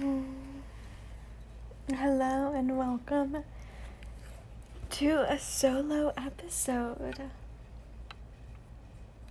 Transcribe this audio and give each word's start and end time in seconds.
Mm. 0.00 0.24
Hello 1.88 2.52
and 2.52 2.76
welcome 2.76 3.44
to 4.90 5.20
a 5.32 5.38
solo 5.38 6.12
episode. 6.16 7.30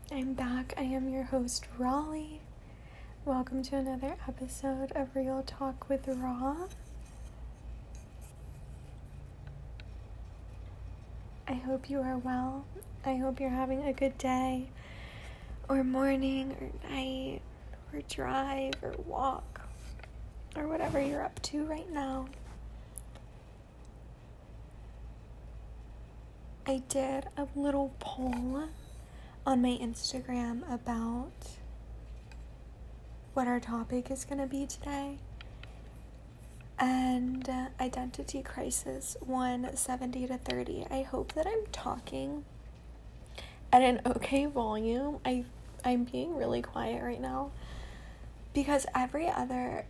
I'm 0.09 0.33
back. 0.33 0.73
I 0.77 0.83
am 0.83 1.09
your 1.09 1.23
host, 1.23 1.65
Raleigh. 1.77 2.39
Welcome 3.25 3.61
to 3.63 3.75
another 3.75 4.15
episode 4.25 4.93
of 4.93 5.09
Real 5.15 5.43
Talk 5.45 5.89
with 5.89 6.07
Raw. 6.07 6.67
I 11.45 11.53
hope 11.53 11.89
you 11.89 11.99
are 11.99 12.17
well. 12.17 12.63
I 13.05 13.15
hope 13.17 13.39
you're 13.41 13.49
having 13.49 13.83
a 13.83 13.91
good 13.91 14.17
day, 14.17 14.69
or 15.67 15.83
morning, 15.83 16.55
or 16.59 16.89
night, 16.89 17.41
or 17.93 18.01
drive, 18.09 18.73
or 18.81 18.95
walk, 19.05 19.52
or 20.55 20.67
whatever 20.67 21.01
you're 21.01 21.23
up 21.23 21.41
to 21.43 21.63
right 21.65 21.91
now. 21.91 22.27
I 26.65 26.81
did 26.87 27.25
a 27.35 27.47
little 27.55 27.93
poll 27.99 28.69
on 29.45 29.61
my 29.61 29.77
Instagram 29.81 30.61
about 30.71 31.31
what 33.33 33.47
our 33.47 33.59
topic 33.59 34.09
is 34.09 34.23
going 34.23 34.39
to 34.39 34.47
be 34.47 34.65
today. 34.65 35.17
And 36.79 37.47
uh, 37.49 37.67
identity 37.79 38.41
crisis 38.41 39.17
170 39.19 40.27
to 40.27 40.37
30. 40.37 40.87
I 40.89 41.01
hope 41.01 41.33
that 41.33 41.45
I'm 41.47 41.65
talking 41.71 42.45
at 43.71 43.81
an 43.81 44.01
okay 44.05 44.45
volume. 44.45 45.19
I 45.25 45.45
I'm 45.85 46.05
being 46.05 46.35
really 46.37 46.61
quiet 46.61 47.03
right 47.03 47.19
now 47.19 47.51
because 48.53 48.85
every 48.95 49.29
other 49.29 49.85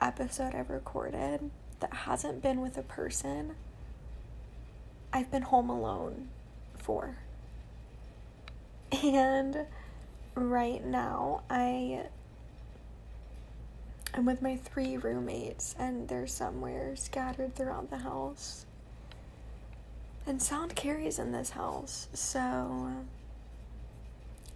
episode 0.00 0.54
I've 0.54 0.70
recorded 0.70 1.50
that 1.80 1.92
hasn't 1.92 2.42
been 2.42 2.60
with 2.60 2.76
a 2.76 2.82
person 2.82 3.54
I've 5.12 5.30
been 5.30 5.42
home 5.42 5.70
alone 5.70 6.28
for. 6.78 7.16
And 9.02 9.66
right 10.34 10.84
now 10.84 11.42
I 11.50 12.06
I'm 14.12 14.24
with 14.24 14.42
my 14.42 14.56
three 14.56 14.96
roommates 14.96 15.74
and 15.78 16.08
they're 16.08 16.26
somewhere 16.26 16.96
scattered 16.96 17.54
throughout 17.54 17.90
the 17.90 17.98
house. 17.98 18.66
And 20.26 20.42
sound 20.42 20.74
carries 20.74 21.18
in 21.18 21.32
this 21.32 21.50
house. 21.50 22.08
So 22.12 22.90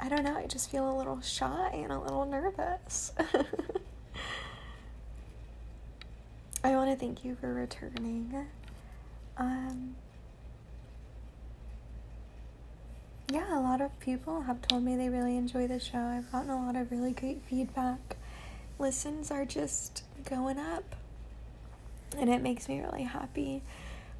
I 0.00 0.08
don't 0.08 0.24
know, 0.24 0.36
I 0.36 0.46
just 0.46 0.70
feel 0.70 0.90
a 0.90 0.96
little 0.96 1.20
shy 1.20 1.70
and 1.72 1.92
a 1.92 1.98
little 1.98 2.26
nervous. 2.26 3.12
I 6.64 6.74
want 6.76 6.90
to 6.90 6.96
thank 6.96 7.24
you 7.24 7.36
for 7.36 7.52
returning. 7.52 8.46
Um 9.36 9.96
yeah, 13.30 13.58
a 13.58 13.60
lot 13.60 13.80
of 13.80 13.98
people 14.00 14.42
have 14.42 14.62
told 14.62 14.82
me 14.82 14.96
they 14.96 15.08
really 15.08 15.36
enjoy 15.36 15.66
the 15.66 15.78
show. 15.78 15.98
I've 15.98 16.30
gotten 16.32 16.50
a 16.50 16.64
lot 16.64 16.76
of 16.76 16.90
really 16.90 17.12
great 17.12 17.42
feedback. 17.48 18.16
Listens 18.78 19.30
are 19.30 19.44
just 19.44 20.04
going 20.24 20.58
up, 20.58 20.96
and 22.16 22.30
it 22.30 22.42
makes 22.42 22.68
me 22.68 22.80
really 22.80 23.02
happy. 23.02 23.62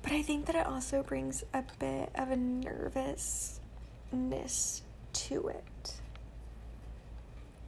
But 0.03 0.13
I 0.13 0.23
think 0.23 0.47
that 0.47 0.55
it 0.55 0.67
also 0.67 1.03
brings 1.03 1.45
a 1.53 1.65
bit 1.79 2.11
of 2.15 2.31
a 2.31 2.37
nervousness 2.37 3.61
to 5.13 5.49
it. 5.49 5.95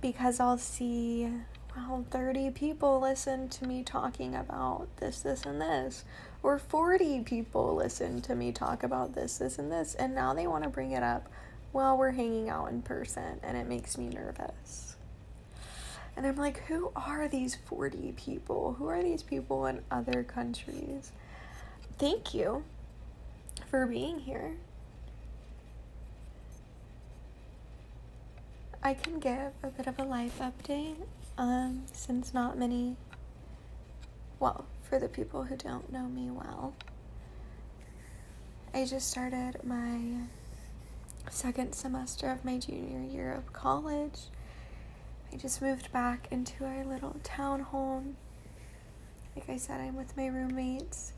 Because 0.01 0.41
I'll 0.41 0.59
see, 0.59 1.29
well, 1.77 2.07
30 2.11 2.51
people 2.51 3.01
listen 3.01 3.49
to 3.51 3.67
me 3.67 3.83
talking 3.83 4.35
about 4.35 4.89
this, 4.97 5.21
this, 5.21 5.45
and 5.45 5.61
this 5.61 6.05
or 6.43 6.59
40 6.59 7.21
people 7.21 7.75
listen 7.75 8.21
to 8.23 8.35
me 8.35 8.53
talk 8.53 8.83
about 8.83 9.15
this, 9.15 9.39
this, 9.39 9.59
and 9.59 9.71
this, 9.71 9.95
and 9.95 10.15
now 10.15 10.33
they 10.33 10.47
want 10.47 10.65
to 10.65 10.70
bring 10.70 10.92
it 10.92 11.03
up 11.03 11.29
while 11.73 11.98
we're 11.98 12.13
hanging 12.13 12.48
out 12.48 12.70
in 12.70 12.83
person, 12.83 13.41
and 13.42 13.57
it 13.57 13.67
makes 13.67 13.98
me 13.98 14.09
nervous. 14.09 14.97
And 16.17 16.27
I'm 16.27 16.36
like, 16.36 16.63
who 16.67 16.92
are 16.97 17.29
these 17.29 17.57
40 17.67 18.15
people? 18.17 18.75
Who 18.79 18.86
are 18.86 19.03
these 19.03 19.23
people 19.23 19.67
in 19.67 19.83
other 19.91 20.23
countries? 20.23 21.13
Thank 21.98 22.33
you 22.33 22.65
for 23.69 23.86
being 23.86 24.20
here. 24.20 24.57
I 28.83 28.95
can 28.95 29.19
give 29.19 29.53
a 29.63 29.69
bit 29.69 29.86
of 29.89 29.98
a 29.98 30.05
life 30.05 30.41
update 30.41 30.97
um, 31.39 31.85
since 31.92 32.33
not 32.33 32.58
many, 32.58 32.97
well, 34.41 34.67
for 34.83 34.98
the 34.98 35.08
people 35.08 35.45
who 35.45 35.57
don't 35.57 35.92
know 35.92 36.07
me 36.08 36.30
well. 36.30 36.74
I 38.73 38.85
just 38.85 39.11
started 39.11 39.61
my 39.64 40.27
second 41.30 41.74
semester 41.74 42.30
of 42.30 42.45
my 42.45 42.58
junior 42.58 43.01
year 43.01 43.33
of 43.33 43.52
college. 43.52 44.29
I 45.33 45.36
just 45.36 45.61
moved 45.61 45.91
back 45.92 46.29
into 46.30 46.64
our 46.64 46.85
little 46.85 47.17
town 47.23 47.61
home. 47.61 48.17
Like 49.35 49.48
I 49.48 49.57
said, 49.57 49.80
I'm 49.80 49.97
with 49.97 50.17
my 50.17 50.29
roommates. 50.29 51.13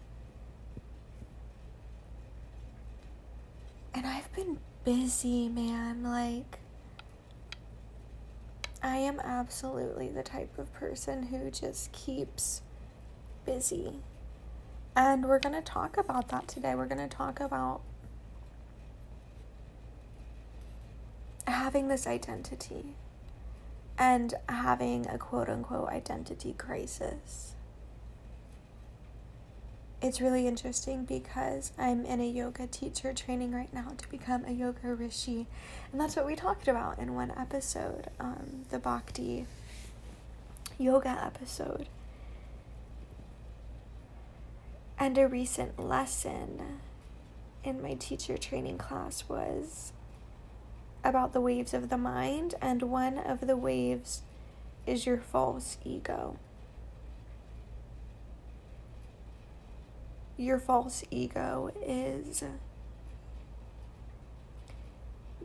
And 3.94 4.06
I've 4.06 4.32
been 4.34 4.58
busy, 4.84 5.48
man. 5.48 6.02
Like, 6.02 6.58
I 8.82 8.96
am 8.98 9.20
absolutely 9.20 10.08
the 10.08 10.22
type 10.22 10.56
of 10.58 10.72
person 10.72 11.24
who 11.24 11.50
just 11.50 11.90
keeps 11.92 12.62
busy. 13.44 13.94
And 14.94 15.26
we're 15.26 15.38
going 15.40 15.54
to 15.54 15.62
talk 15.62 15.96
about 15.96 16.28
that 16.28 16.48
today. 16.48 16.74
We're 16.74 16.86
going 16.86 17.08
to 17.08 17.16
talk 17.16 17.40
about 17.40 17.80
having 21.46 21.88
this 21.88 22.06
identity 22.06 22.94
and 23.98 24.34
having 24.48 25.06
a 25.06 25.18
quote 25.18 25.48
unquote 25.48 25.88
identity 25.88 26.54
crisis. 26.56 27.54
It's 30.00 30.20
really 30.20 30.46
interesting 30.46 31.04
because 31.04 31.72
I'm 31.76 32.04
in 32.04 32.20
a 32.20 32.28
yoga 32.28 32.68
teacher 32.68 33.12
training 33.12 33.50
right 33.50 33.72
now 33.74 33.94
to 33.98 34.08
become 34.08 34.44
a 34.44 34.52
yoga 34.52 34.94
rishi. 34.94 35.48
And 35.90 36.00
that's 36.00 36.14
what 36.14 36.24
we 36.24 36.36
talked 36.36 36.68
about 36.68 37.00
in 37.00 37.16
one 37.16 37.32
episode, 37.36 38.06
um, 38.20 38.64
the 38.70 38.78
Bhakti 38.78 39.46
yoga 40.78 41.08
episode. 41.08 41.88
And 45.00 45.18
a 45.18 45.26
recent 45.26 45.80
lesson 45.80 46.80
in 47.64 47.82
my 47.82 47.94
teacher 47.94 48.38
training 48.38 48.78
class 48.78 49.24
was 49.28 49.92
about 51.02 51.32
the 51.32 51.40
waves 51.40 51.74
of 51.74 51.88
the 51.88 51.98
mind, 51.98 52.54
and 52.60 52.82
one 52.82 53.18
of 53.18 53.46
the 53.46 53.56
waves 53.56 54.22
is 54.86 55.06
your 55.06 55.18
false 55.18 55.78
ego. 55.84 56.38
Your 60.38 60.60
false 60.60 61.02
ego 61.10 61.72
is 61.84 62.44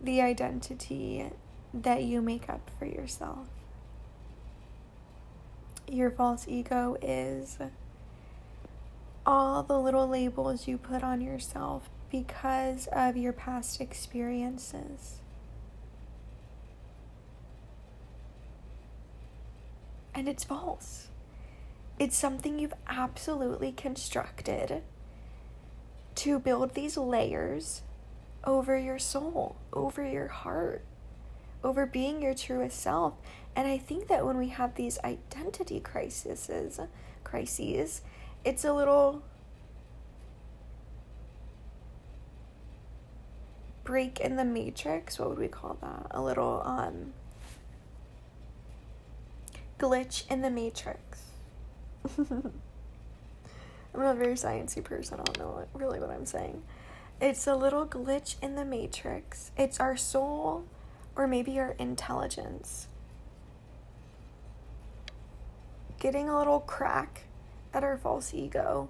the 0.02 0.22
identity 0.22 1.32
that 1.74 2.04
you 2.04 2.22
make 2.22 2.48
up 2.48 2.70
for 2.78 2.86
yourself. 2.86 3.48
Your 5.88 6.12
false 6.12 6.48
ego 6.48 6.96
is 7.02 7.58
all 9.26 9.64
the 9.64 9.80
little 9.80 10.08
labels 10.08 10.68
you 10.68 10.78
put 10.78 11.04
on 11.04 11.22
yourself 11.22 11.90
because 12.12 12.88
of 12.92 13.18
your 13.18 13.34
past 13.34 13.82
experiences. 13.82 15.22
And 20.14 20.30
it's 20.30 20.44
false. 20.44 21.08
It's 22.04 22.18
something 22.18 22.60
you've 22.60 22.74
absolutely 22.86 23.72
constructed 23.72 24.82
to 26.16 26.38
build 26.38 26.74
these 26.74 26.98
layers 26.98 27.82
over 28.44 28.78
your 28.78 29.00
soul, 29.00 29.56
over 29.72 30.06
your 30.06 30.28
heart, 30.28 30.84
over 31.64 31.86
being 31.86 32.22
your 32.22 32.34
truest 32.34 32.78
self. 32.82 33.14
And 33.56 33.70
I 33.70 33.78
think 33.78 34.10
that 34.10 34.26
when 34.26 34.38
we 34.38 34.50
have 34.50 34.76
these 34.76 35.00
identity 35.00 35.80
crises, 35.80 36.50
crises, 37.24 38.02
it's 38.44 38.66
a 38.66 38.74
little 38.74 39.24
break 43.86 44.20
in 44.20 44.36
the 44.36 44.44
matrix. 44.44 45.18
What 45.18 45.30
would 45.30 45.40
we 45.40 45.48
call 45.48 45.78
that? 45.80 46.08
A 46.12 46.22
little 46.22 46.64
um 46.66 47.14
glitch 49.80 50.30
in 50.30 50.42
the 50.42 50.52
matrix. 50.52 51.33
I'm 52.18 52.52
not 53.96 54.16
a 54.16 54.20
very 54.20 54.34
sciencey 54.34 54.84
person. 54.84 55.20
I 55.20 55.24
don't 55.24 55.40
know 55.40 55.50
what, 55.50 55.70
really 55.74 56.00
what 56.00 56.10
I'm 56.10 56.26
saying. 56.26 56.64
It's 57.22 57.48
a 57.48 57.56
little 57.56 57.86
glitch 57.86 58.36
in 58.42 58.56
the 58.56 58.66
matrix. 58.66 59.52
It's 59.58 59.80
our 59.80 59.96
soul 59.96 60.66
or 61.16 61.28
maybe 61.28 61.60
our 61.60 61.76
intelligence 61.80 62.88
getting 66.00 66.28
a 66.28 66.38
little 66.38 66.60
crack 66.60 67.22
at 67.74 67.84
our 67.84 67.98
false 67.98 68.34
ego 68.34 68.90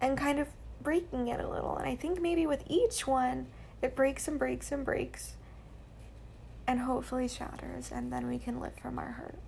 and 0.00 0.18
kind 0.18 0.40
of 0.40 0.48
breaking 0.82 1.28
it 1.28 1.38
a 1.38 1.48
little. 1.48 1.76
And 1.76 1.88
I 1.88 1.94
think 1.94 2.20
maybe 2.20 2.46
with 2.46 2.64
each 2.66 3.06
one, 3.06 3.46
it 3.82 3.94
breaks 3.94 4.26
and 4.26 4.38
breaks 4.38 4.72
and 4.72 4.84
breaks 4.84 5.34
and 6.66 6.80
hopefully 6.80 7.28
shatters, 7.28 7.90
and 7.90 8.12
then 8.12 8.28
we 8.28 8.38
can 8.38 8.60
live 8.60 8.74
from 8.74 8.98
our 8.98 9.12
hurt. 9.12 9.38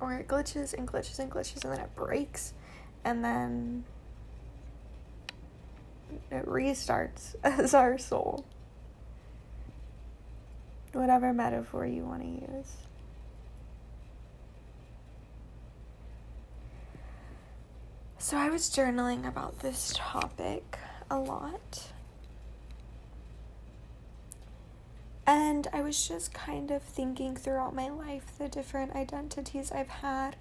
Or 0.00 0.14
it 0.14 0.28
glitches 0.28 0.74
and 0.74 0.86
glitches 0.86 1.18
and 1.18 1.30
glitches, 1.30 1.64
and 1.64 1.72
then 1.72 1.80
it 1.80 1.94
breaks, 1.96 2.52
and 3.04 3.24
then 3.24 3.84
it 6.30 6.46
restarts 6.46 7.34
as 7.44 7.74
our 7.74 7.98
soul. 7.98 8.44
Whatever 10.92 11.32
metaphor 11.32 11.86
you 11.86 12.04
want 12.04 12.22
to 12.22 12.28
use. 12.28 12.76
So, 18.20 18.36
I 18.36 18.50
was 18.50 18.68
journaling 18.68 19.26
about 19.26 19.60
this 19.60 19.92
topic 19.96 20.78
a 21.10 21.18
lot. 21.18 21.92
And 25.28 25.68
I 25.74 25.82
was 25.82 26.08
just 26.08 26.32
kind 26.32 26.70
of 26.70 26.82
thinking 26.82 27.36
throughout 27.36 27.74
my 27.74 27.90
life 27.90 28.38
the 28.38 28.48
different 28.48 28.94
identities 28.94 29.70
I've 29.70 29.90
had 29.90 30.36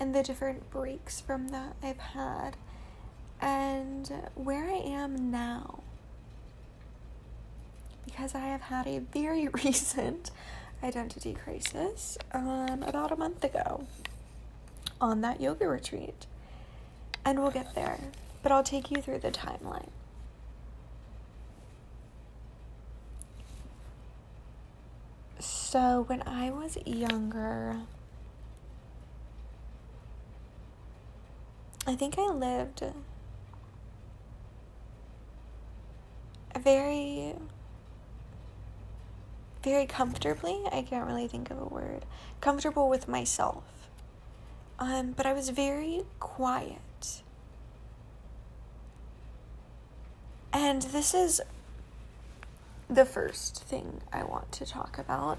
and 0.00 0.12
the 0.12 0.24
different 0.24 0.68
breaks 0.68 1.20
from 1.20 1.50
that 1.50 1.76
I've 1.80 2.00
had 2.00 2.56
and 3.40 4.12
where 4.34 4.64
I 4.64 4.82
am 4.84 5.30
now. 5.30 5.84
Because 8.04 8.34
I 8.34 8.40
have 8.40 8.62
had 8.62 8.88
a 8.88 8.98
very 8.98 9.46
recent 9.64 10.32
identity 10.82 11.34
crisis 11.34 12.18
um, 12.32 12.82
about 12.82 13.12
a 13.12 13.16
month 13.16 13.44
ago 13.44 13.86
on 15.00 15.20
that 15.20 15.40
yoga 15.40 15.68
retreat 15.68 16.26
and 17.24 17.38
we'll 17.38 17.52
get 17.52 17.76
there. 17.76 18.00
But 18.42 18.50
I'll 18.50 18.64
take 18.64 18.90
you 18.90 19.00
through 19.00 19.20
the 19.20 19.30
timeline. 19.30 19.90
So, 25.42 26.04
when 26.06 26.22
I 26.22 26.50
was 26.50 26.78
younger, 26.86 27.80
I 31.84 31.96
think 31.96 32.16
I 32.16 32.26
lived 32.26 32.80
a 36.54 36.58
very, 36.60 37.34
very 39.64 39.84
comfortably. 39.86 40.62
I 40.70 40.82
can't 40.82 41.08
really 41.08 41.26
think 41.26 41.50
of 41.50 41.58
a 41.60 41.64
word. 41.64 42.04
Comfortable 42.40 42.88
with 42.88 43.08
myself. 43.08 43.64
Um, 44.78 45.10
but 45.10 45.26
I 45.26 45.32
was 45.32 45.48
very 45.48 46.02
quiet. 46.20 47.22
And 50.52 50.82
this 50.82 51.14
is 51.14 51.40
the 52.94 53.04
first 53.04 53.62
thing 53.64 54.00
I 54.12 54.24
want 54.24 54.52
to 54.52 54.66
talk 54.66 54.98
about 54.98 55.38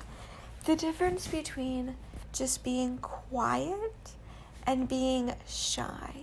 the 0.65 0.75
difference 0.75 1.27
between 1.27 1.95
just 2.31 2.63
being 2.63 2.97
quiet 2.97 4.13
and 4.65 4.87
being 4.87 5.33
shy. 5.47 6.21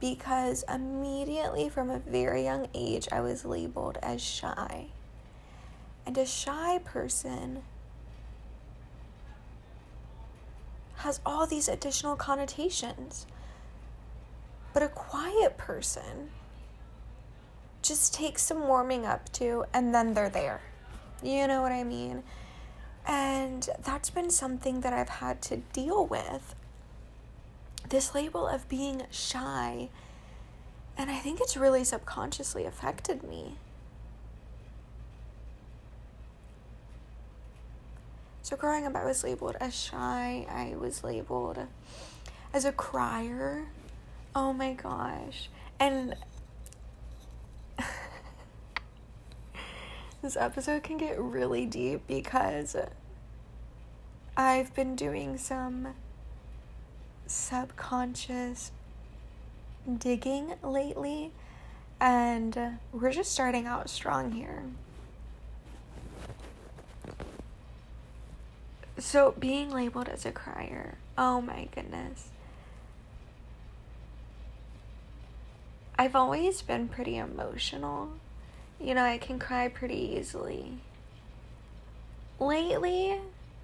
Because 0.00 0.64
immediately 0.68 1.68
from 1.68 1.90
a 1.90 1.98
very 1.98 2.44
young 2.44 2.68
age, 2.74 3.08
I 3.10 3.20
was 3.20 3.44
labeled 3.44 3.98
as 4.02 4.22
shy. 4.22 4.86
And 6.06 6.16
a 6.16 6.26
shy 6.26 6.78
person 6.84 7.62
has 10.96 11.20
all 11.26 11.46
these 11.46 11.68
additional 11.68 12.16
connotations. 12.16 13.26
But 14.72 14.82
a 14.82 14.88
quiet 14.88 15.56
person 15.58 16.30
just 17.86 18.14
takes 18.14 18.42
some 18.42 18.66
warming 18.66 19.06
up 19.06 19.30
to, 19.34 19.64
and 19.72 19.94
then 19.94 20.14
they're 20.14 20.28
there. 20.28 20.60
You 21.22 21.46
know 21.46 21.62
what 21.62 21.72
I 21.72 21.84
mean? 21.84 22.22
And 23.06 23.68
that's 23.84 24.10
been 24.10 24.30
something 24.30 24.80
that 24.80 24.92
I've 24.92 25.08
had 25.08 25.40
to 25.42 25.58
deal 25.72 26.06
with. 26.06 26.54
This 27.88 28.14
label 28.14 28.46
of 28.46 28.68
being 28.68 29.02
shy. 29.10 29.90
And 30.98 31.10
I 31.10 31.18
think 31.18 31.40
it's 31.40 31.56
really 31.56 31.84
subconsciously 31.84 32.64
affected 32.64 33.22
me. 33.22 33.56
So, 38.42 38.56
growing 38.56 38.86
up, 38.86 38.94
I 38.94 39.04
was 39.04 39.24
labeled 39.24 39.56
as 39.60 39.74
shy. 39.74 40.46
I 40.48 40.76
was 40.76 41.02
labeled 41.02 41.58
as 42.52 42.64
a 42.64 42.72
crier. 42.72 43.66
Oh 44.34 44.52
my 44.52 44.72
gosh. 44.72 45.48
And 45.80 46.14
this 50.26 50.36
episode 50.36 50.82
can 50.82 50.98
get 50.98 51.16
really 51.20 51.64
deep 51.64 52.04
because 52.08 52.74
I've 54.36 54.74
been 54.74 54.96
doing 54.96 55.38
some 55.38 55.94
subconscious 57.28 58.72
digging 59.98 60.54
lately, 60.64 61.30
and 62.00 62.80
we're 62.90 63.12
just 63.12 63.30
starting 63.30 63.66
out 63.68 63.88
strong 63.88 64.32
here. 64.32 64.64
So, 68.98 69.32
being 69.38 69.70
labeled 69.70 70.08
as 70.08 70.26
a 70.26 70.32
crier, 70.32 70.98
oh 71.16 71.40
my 71.40 71.68
goodness. 71.72 72.30
I've 75.96 76.16
always 76.16 76.62
been 76.62 76.88
pretty 76.88 77.16
emotional 77.16 78.08
you 78.80 78.94
know, 78.94 79.04
I 79.04 79.18
can 79.18 79.38
cry 79.38 79.68
pretty 79.68 80.16
easily. 80.18 80.78
Lately, 82.38 83.18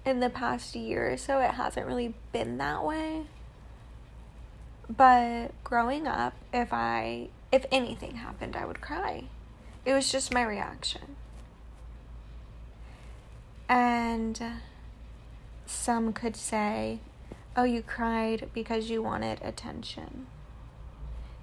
in 0.05 0.19
the 0.19 0.29
past 0.29 0.75
year 0.75 1.11
or 1.11 1.17
so, 1.17 1.39
it 1.39 1.51
hasn't 1.51 1.85
really 1.85 2.13
been 2.31 2.57
that 2.57 2.83
way. 2.83 3.23
But 4.89 5.51
growing 5.63 6.07
up, 6.07 6.33
if 6.51 6.73
I 6.73 7.29
if 7.51 7.65
anything 7.71 8.15
happened, 8.15 8.55
I 8.55 8.65
would 8.65 8.81
cry. 8.81 9.25
It 9.85 9.93
was 9.93 10.11
just 10.11 10.33
my 10.33 10.43
reaction. 10.43 11.15
And 13.69 14.41
some 15.65 16.13
could 16.13 16.35
say, 16.35 16.99
"Oh, 17.55 17.63
you 17.63 17.81
cried 17.81 18.49
because 18.53 18.89
you 18.89 19.01
wanted 19.03 19.39
attention. 19.41 20.27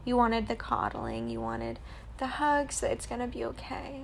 You 0.04 0.16
wanted 0.16 0.48
the 0.48 0.56
coddling, 0.56 1.28
you 1.28 1.40
wanted 1.40 1.78
the 2.20 2.26
hugs, 2.26 2.80
that 2.80 2.92
it's 2.92 3.06
gonna 3.06 3.26
be 3.26 3.44
okay. 3.44 4.02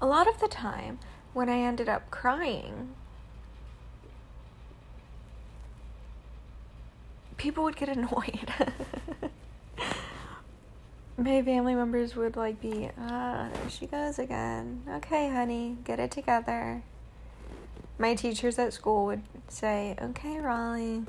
A 0.00 0.06
lot 0.06 0.28
of 0.28 0.38
the 0.38 0.46
time, 0.48 1.00
when 1.32 1.48
I 1.48 1.58
ended 1.58 1.88
up 1.88 2.10
crying, 2.10 2.90
people 7.36 7.64
would 7.64 7.76
get 7.76 7.88
annoyed. 7.88 8.52
My 11.18 11.42
family 11.42 11.74
members 11.74 12.14
would 12.16 12.36
like 12.36 12.60
be, 12.60 12.90
ah, 12.98 13.48
there 13.52 13.70
she 13.70 13.86
goes 13.86 14.18
again. 14.18 14.82
Okay, 14.88 15.30
honey, 15.30 15.76
get 15.84 15.98
it 15.98 16.10
together. 16.10 16.82
My 17.98 18.14
teachers 18.14 18.58
at 18.58 18.72
school 18.72 19.06
would 19.06 19.22
say, 19.48 19.96
okay, 20.00 20.38
Raleigh, 20.38 21.04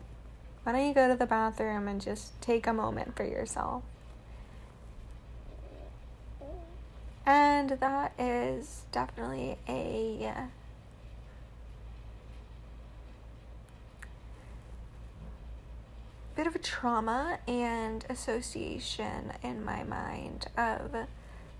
why 0.63 0.71
don't 0.71 0.87
you 0.87 0.93
go 0.93 1.07
to 1.07 1.15
the 1.15 1.25
bathroom 1.25 1.87
and 1.87 1.99
just 1.99 2.39
take 2.41 2.67
a 2.67 2.73
moment 2.73 3.15
for 3.15 3.23
yourself? 3.25 3.83
And 7.25 7.69
that 7.69 8.13
is 8.19 8.83
definitely 8.91 9.57
a 9.67 10.47
bit 16.35 16.47
of 16.47 16.55
a 16.55 16.59
trauma 16.59 17.39
and 17.47 18.05
association 18.09 19.33
in 19.41 19.63
my 19.63 19.83
mind 19.83 20.47
of 20.57 20.93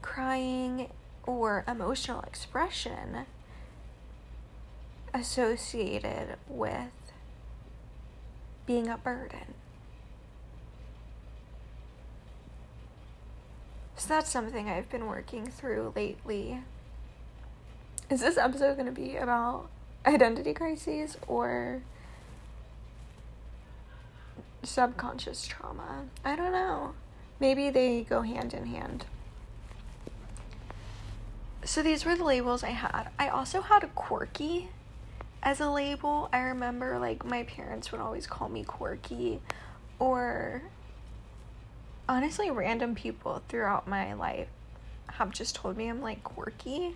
crying 0.02 0.90
or 1.26 1.64
emotional 1.68 2.22
expression 2.22 3.26
associated 5.14 6.36
with 6.48 6.92
being 8.66 8.90
a 8.90 8.98
burden. 8.98 9.54
So 13.96 14.10
that's 14.10 14.30
something 14.30 14.70
I've 14.70 14.90
been 14.90 15.08
working 15.08 15.46
through 15.46 15.94
lately. 15.96 16.62
Is 18.10 18.22
this 18.22 18.38
episode 18.38 18.76
going 18.76 18.88
to 18.88 18.92
be 18.92 19.16
about 19.16 19.70
identity 20.06 20.54
crises 20.54 21.18
or 21.28 21.82
subconscious 24.64 25.46
trauma? 25.46 26.06
I 26.26 26.36
don't 26.36 26.52
know. 26.52 26.94
Maybe 27.40 27.70
they 27.70 28.04
go 28.04 28.22
hand 28.22 28.54
in 28.54 28.66
hand. 28.66 29.06
So 31.66 31.82
these 31.82 32.04
were 32.04 32.16
the 32.16 32.26
labels 32.26 32.64
I 32.64 32.72
had. 32.72 33.10
I 33.18 33.30
also 33.30 33.62
had 33.62 33.84
a 33.84 33.88
quirky 33.88 34.70
as 35.42 35.60
a 35.60 35.70
label. 35.70 36.30
I 36.34 36.40
remember 36.40 37.00
like 37.00 37.26
my 37.26 37.44
parents 37.44 37.92
would 37.92 38.02
always 38.02 38.28
call 38.28 38.50
me 38.50 38.64
quirky 38.64 39.40
or 40.00 40.64
honestly 42.08 42.52
random 42.52 42.96
people 42.96 43.42
throughout 43.48 43.88
my 43.88 44.14
life 44.14 44.48
have 45.08 45.32
just 45.32 45.56
told 45.56 45.78
me 45.78 45.88
I'm 45.88 46.02
like 46.02 46.24
quirky. 46.24 46.96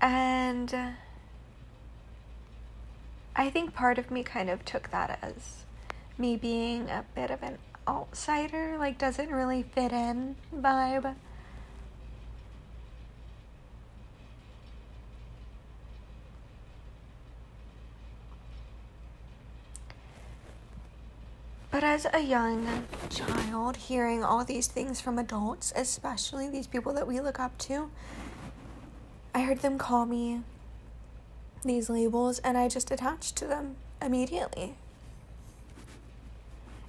And 0.00 0.74
I 3.34 3.50
think 3.50 3.74
part 3.74 3.98
of 3.98 4.10
me 4.10 4.22
kind 4.22 4.50
of 4.50 4.64
took 4.64 4.90
that 4.90 5.18
as 5.22 5.64
me 6.18 6.36
being 6.36 6.90
a 6.90 7.04
bit 7.14 7.30
of 7.30 7.42
an 7.42 7.58
outsider, 7.88 8.76
like 8.78 8.98
doesn't 8.98 9.30
really 9.30 9.62
fit 9.62 9.92
in 9.92 10.36
vibe. 10.54 11.14
But 21.72 21.82
as 21.82 22.06
a 22.12 22.20
young 22.20 22.84
child, 23.08 23.78
hearing 23.78 24.22
all 24.22 24.44
these 24.44 24.66
things 24.66 25.00
from 25.00 25.18
adults, 25.18 25.72
especially 25.74 26.50
these 26.50 26.66
people 26.66 26.92
that 26.92 27.06
we 27.06 27.18
look 27.18 27.40
up 27.40 27.56
to, 27.60 27.90
I 29.34 29.40
heard 29.40 29.60
them 29.60 29.78
call 29.78 30.04
me 30.04 30.42
these 31.64 31.88
labels 31.88 32.40
and 32.40 32.58
I 32.58 32.68
just 32.68 32.90
attached 32.90 33.36
to 33.36 33.46
them 33.46 33.76
immediately. 34.02 34.74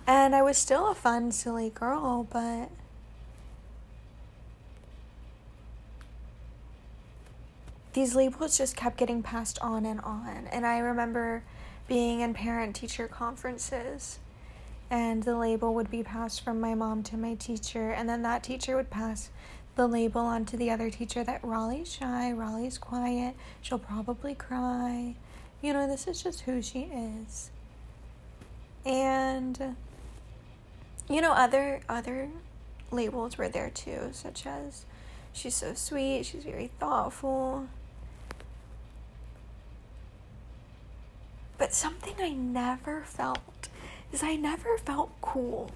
And 0.06 0.36
I 0.36 0.42
was 0.42 0.58
still 0.58 0.92
a 0.92 0.96
fun, 0.96 1.32
silly 1.32 1.70
girl, 1.70 2.28
but 2.30 2.70
these 7.94 8.16
labels 8.16 8.58
just 8.58 8.75
kept 8.75 8.98
getting 8.98 9.24
passed 9.24 9.58
on 9.60 9.86
and 9.86 10.02
on. 10.02 10.50
And 10.52 10.66
I 10.66 10.80
remember 10.80 11.44
being 11.88 12.20
in 12.20 12.34
parent 12.34 12.75
teacher 12.75 13.08
conferences 13.08 14.20
and 14.93 15.23
the 15.23 15.35
label 15.35 15.73
would 15.73 15.89
be 15.89 16.03
passed 16.03 16.41
from 16.41 16.62
my 16.62 16.75
mom 16.75 17.01
to 17.01 17.17
my 17.17 17.33
teacher 17.33 17.89
and 17.89 18.07
then 18.07 18.21
that 18.21 18.43
teacher 18.43 18.75
would 18.75 18.91
pass 18.91 19.31
the 19.75 19.88
label 19.88 20.21
on 20.21 20.45
to 20.45 20.55
the 20.55 20.69
other 20.69 20.91
teacher 20.91 21.23
that 21.23 21.43
Raleigh's 21.43 21.91
shy, 21.91 22.31
Raleigh's 22.31 22.77
quiet, 22.77 23.33
she'll 23.59 23.79
probably 23.79 24.35
cry. 24.35 25.15
You 25.63 25.73
know, 25.73 25.88
this 25.88 26.05
is 26.05 26.21
just 26.21 26.41
who 26.41 26.62
she 26.62 26.91
is. 27.25 27.50
And 28.85 29.75
you 31.09 31.21
know, 31.21 31.31
other 31.31 31.81
other 31.89 32.29
labels 32.91 33.35
were 33.35 33.50
there 33.50 33.71
too, 33.71 34.09
such 34.12 34.45
as 34.45 34.85
she's 35.33 35.55
so 35.55 35.73
sweet, 35.73 36.27
she's 36.27 36.43
very 36.43 36.69
thoughtful. 36.79 37.65
But 41.57 41.73
something 41.73 42.13
I 42.19 42.29
never 42.29 43.01
felt 43.01 43.62
is 44.13 44.24
I 44.24 44.36
never 44.36 44.77
felt 44.77 45.12
cool. 45.22 45.72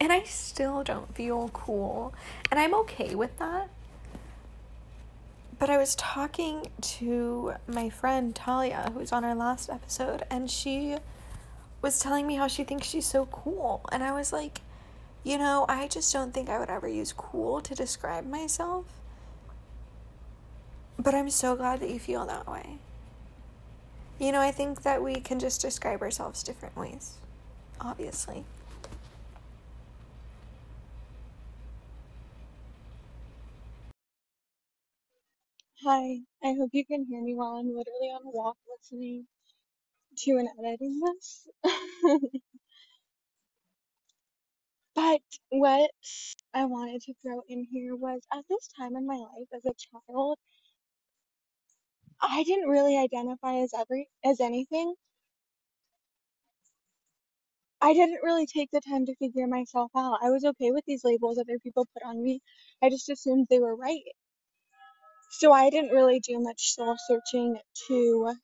And 0.00 0.12
I 0.12 0.22
still 0.22 0.82
don't 0.82 1.14
feel 1.14 1.50
cool. 1.52 2.14
And 2.50 2.58
I'm 2.58 2.74
okay 2.74 3.14
with 3.14 3.38
that. 3.38 3.68
But 5.58 5.70
I 5.70 5.76
was 5.76 5.94
talking 5.96 6.68
to 6.80 7.54
my 7.66 7.90
friend 7.90 8.34
Talia, 8.34 8.90
who 8.92 9.00
was 9.00 9.12
on 9.12 9.24
our 9.24 9.34
last 9.34 9.68
episode, 9.68 10.22
and 10.30 10.50
she 10.50 10.96
was 11.82 11.98
telling 11.98 12.26
me 12.26 12.36
how 12.36 12.46
she 12.46 12.64
thinks 12.64 12.86
she's 12.86 13.06
so 13.06 13.26
cool. 13.26 13.82
And 13.90 14.02
I 14.02 14.12
was 14.12 14.32
like, 14.32 14.60
you 15.24 15.36
know, 15.36 15.66
I 15.68 15.88
just 15.88 16.12
don't 16.12 16.32
think 16.32 16.48
I 16.48 16.58
would 16.58 16.70
ever 16.70 16.88
use 16.88 17.12
cool 17.12 17.60
to 17.60 17.74
describe 17.74 18.24
myself. 18.24 18.86
But 20.96 21.14
I'm 21.14 21.30
so 21.30 21.56
glad 21.56 21.80
that 21.80 21.90
you 21.90 21.98
feel 21.98 22.24
that 22.26 22.48
way. 22.48 22.78
You 24.18 24.32
know, 24.32 24.40
I 24.40 24.50
think 24.50 24.82
that 24.82 25.02
we 25.02 25.20
can 25.20 25.38
just 25.38 25.60
describe 25.60 26.02
ourselves 26.02 26.42
different 26.42 26.76
ways, 26.76 27.18
obviously. 27.80 28.44
Hi, 35.84 36.18
I 36.42 36.54
hope 36.58 36.70
you 36.72 36.84
can 36.84 37.06
hear 37.08 37.22
me 37.22 37.34
while 37.36 37.54
I'm 37.56 37.68
literally 37.68 38.08
on 38.12 38.22
a 38.26 38.30
walk 38.30 38.56
listening 38.68 39.26
to 40.18 40.30
and 40.32 40.48
editing 40.58 41.00
this. 41.00 41.46
But 44.94 45.22
what 45.50 45.90
I 46.52 46.64
wanted 46.64 47.02
to 47.02 47.14
throw 47.22 47.42
in 47.48 47.64
here 47.70 47.94
was 47.94 48.20
at 48.32 48.44
this 48.48 48.68
time 48.76 48.96
in 48.96 49.06
my 49.06 49.14
life 49.14 49.48
as 49.54 49.64
a 49.64 49.72
child, 49.74 50.38
I 52.22 52.44
didn't 52.44 52.68
really 52.68 52.98
identify 52.98 53.56
as 53.56 53.72
every 53.74 54.08
as 54.24 54.40
anything. 54.40 54.94
I 57.80 57.94
didn't 57.94 58.22
really 58.22 58.46
take 58.46 58.70
the 58.72 58.80
time 58.80 59.06
to 59.06 59.16
figure 59.16 59.46
myself 59.48 59.90
out. 59.96 60.18
I 60.22 60.30
was 60.30 60.44
okay 60.44 60.70
with 60.72 60.84
these 60.86 61.04
labels 61.04 61.38
other 61.38 61.58
people 61.60 61.86
put 61.94 62.02
on 62.04 62.22
me. 62.22 62.40
I 62.82 62.90
just 62.90 63.08
assumed 63.10 63.48
they 63.50 63.60
were 63.60 63.76
right. 63.76 64.02
So 65.40 65.52
I 65.52 65.70
didn't 65.70 65.90
really 65.92 66.20
do 66.20 66.40
much 66.40 66.74
soul 66.74 66.96
searching 67.08 67.58
to 67.88 68.34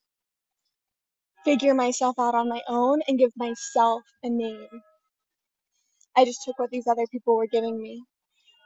figure 1.45 1.73
myself 1.75 2.19
out 2.19 2.35
on 2.35 2.49
my 2.49 2.61
own 2.67 3.01
and 3.07 3.19
give 3.19 3.31
myself 3.37 4.03
a 4.23 4.29
name. 4.29 4.69
I 6.15 6.25
just 6.25 6.43
took 6.43 6.59
what 6.59 6.71
these 6.71 6.87
other 6.87 7.07
people 7.11 7.35
were 7.37 7.47
giving 7.47 7.81
me. 7.81 8.03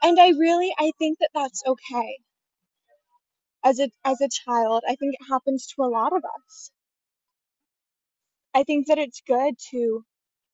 And 0.02 0.20
I 0.20 0.30
really 0.30 0.74
I 0.78 0.92
think 0.98 1.18
that 1.20 1.30
that's 1.34 1.62
okay. 1.66 2.18
As 3.64 3.80
a 3.80 3.90
as 4.04 4.20
a 4.22 4.28
child, 4.28 4.84
I 4.88 4.96
think 4.96 5.14
it 5.14 5.26
happens 5.30 5.66
to 5.68 5.82
a 5.82 5.90
lot 5.90 6.12
of 6.14 6.22
us. 6.46 6.70
I 8.54 8.64
think 8.64 8.88
that 8.88 8.98
it's 8.98 9.22
good 9.26 9.54
to 9.72 10.04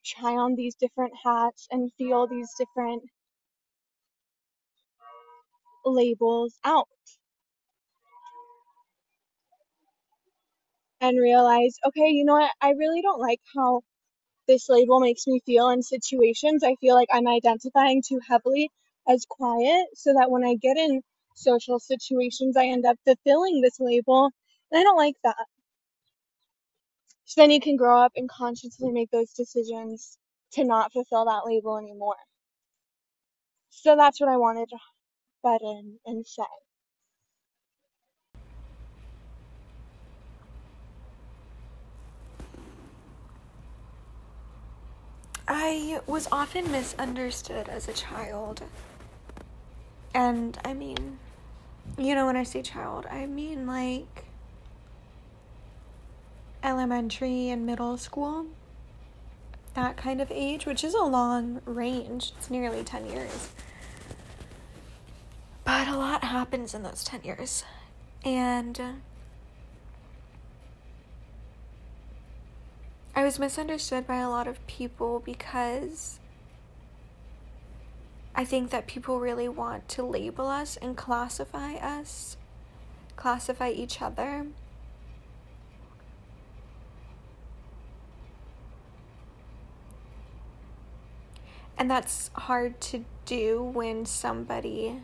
try 0.04 0.32
on 0.36 0.56
these 0.56 0.76
different 0.76 1.14
hats 1.25 1.66
and 1.70 1.92
feel 1.98 2.26
these 2.28 2.50
different 2.58 3.04
labels 5.86 6.54
out 6.64 6.88
and 11.00 11.18
realize, 11.20 11.76
okay, 11.86 12.10
you 12.10 12.25
know 12.26 12.34
what? 12.34 12.52
I 12.62 12.70
really 12.72 13.02
don't 13.02 13.20
like 13.20 13.40
how 13.56 13.82
this 14.48 14.68
label 14.70 15.00
makes 15.00 15.26
me 15.26 15.40
feel 15.46 15.70
in 15.70 15.82
situations. 15.82 16.64
I 16.64 16.76
feel 16.80 16.94
like 16.96 17.08
I'm 17.12 17.28
identifying 17.28 18.02
too 18.06 18.20
heavily 18.28 18.70
as 19.08 19.26
quiet 19.28 19.86
so 19.94 20.14
that 20.14 20.30
when 20.30 20.44
I 20.44 20.56
get 20.56 20.76
in 20.78 21.02
social 21.37 21.78
situations, 21.78 22.57
I 22.57 22.66
end 22.66 22.85
up 22.87 22.99
fulfilling 23.05 23.61
this 23.61 23.78
label. 23.78 24.31
And 24.71 24.81
I 24.81 24.83
don't 24.83 24.97
like 24.97 25.16
that. 25.23 25.47
So 27.25 27.40
then 27.40 27.50
you 27.50 27.61
can 27.61 27.76
grow 27.76 28.00
up 28.00 28.12
and 28.16 28.28
consciously 28.28 28.90
make 28.90 29.11
those 29.11 29.33
decisions 29.33 30.19
to 30.52 30.64
not 30.64 30.93
fulfill 30.93 31.25
that 31.26 31.43
label 31.47 31.76
anymore. 31.78 32.16
So 33.71 33.97
that's 33.97 34.21
what 34.21 34.31
I 34.31 34.37
wanted 34.37 34.69
to 34.71 34.78
butt 35.43 35.61
in 35.61 35.99
and 36.07 36.26
say. 36.26 36.43
I 45.49 46.00
was 46.07 46.26
often 46.33 46.73
misunderstood 46.73 47.69
as 47.69 47.87
a 47.87 47.93
child. 47.93 48.62
And 50.14 50.59
I 50.64 50.75
mean, 50.75 51.19
you 51.98 52.14
know, 52.14 52.26
when 52.26 52.36
I 52.36 52.42
say 52.42 52.62
child, 52.62 53.06
I 53.10 53.26
mean 53.26 53.66
like 53.66 54.24
elementary 56.62 57.48
and 57.48 57.64
middle 57.64 57.96
school. 57.96 58.46
That 59.74 59.96
kind 59.96 60.20
of 60.20 60.30
age, 60.30 60.66
which 60.66 60.82
is 60.82 60.94
a 60.94 61.02
long 61.02 61.60
range. 61.64 62.32
It's 62.38 62.50
nearly 62.50 62.82
10 62.82 63.06
years. 63.06 63.50
But 65.64 65.88
a 65.88 65.96
lot 65.96 66.24
happens 66.24 66.74
in 66.74 66.82
those 66.82 67.04
10 67.04 67.22
years. 67.24 67.64
And 68.24 68.80
uh, 68.80 68.92
I 73.14 73.24
was 73.24 73.38
misunderstood 73.38 74.06
by 74.06 74.16
a 74.16 74.28
lot 74.28 74.46
of 74.46 74.64
people 74.66 75.20
because 75.24 76.18
I 78.38 78.45
think 78.45 78.69
that 78.71 78.87
people 78.87 79.19
really 79.19 79.49
want 79.49 79.88
to 79.88 80.02
label 80.02 80.47
us 80.47 80.76
and 80.76 80.95
classify 80.95 81.76
us, 81.76 82.37
classify 83.16 83.71
each 83.71 84.02
other. 84.02 84.47
And 91.78 91.90
that's 91.90 92.31
hard 92.35 92.78
to 92.83 93.07
do 93.25 93.62
when 93.62 94.05
somebody 94.05 95.00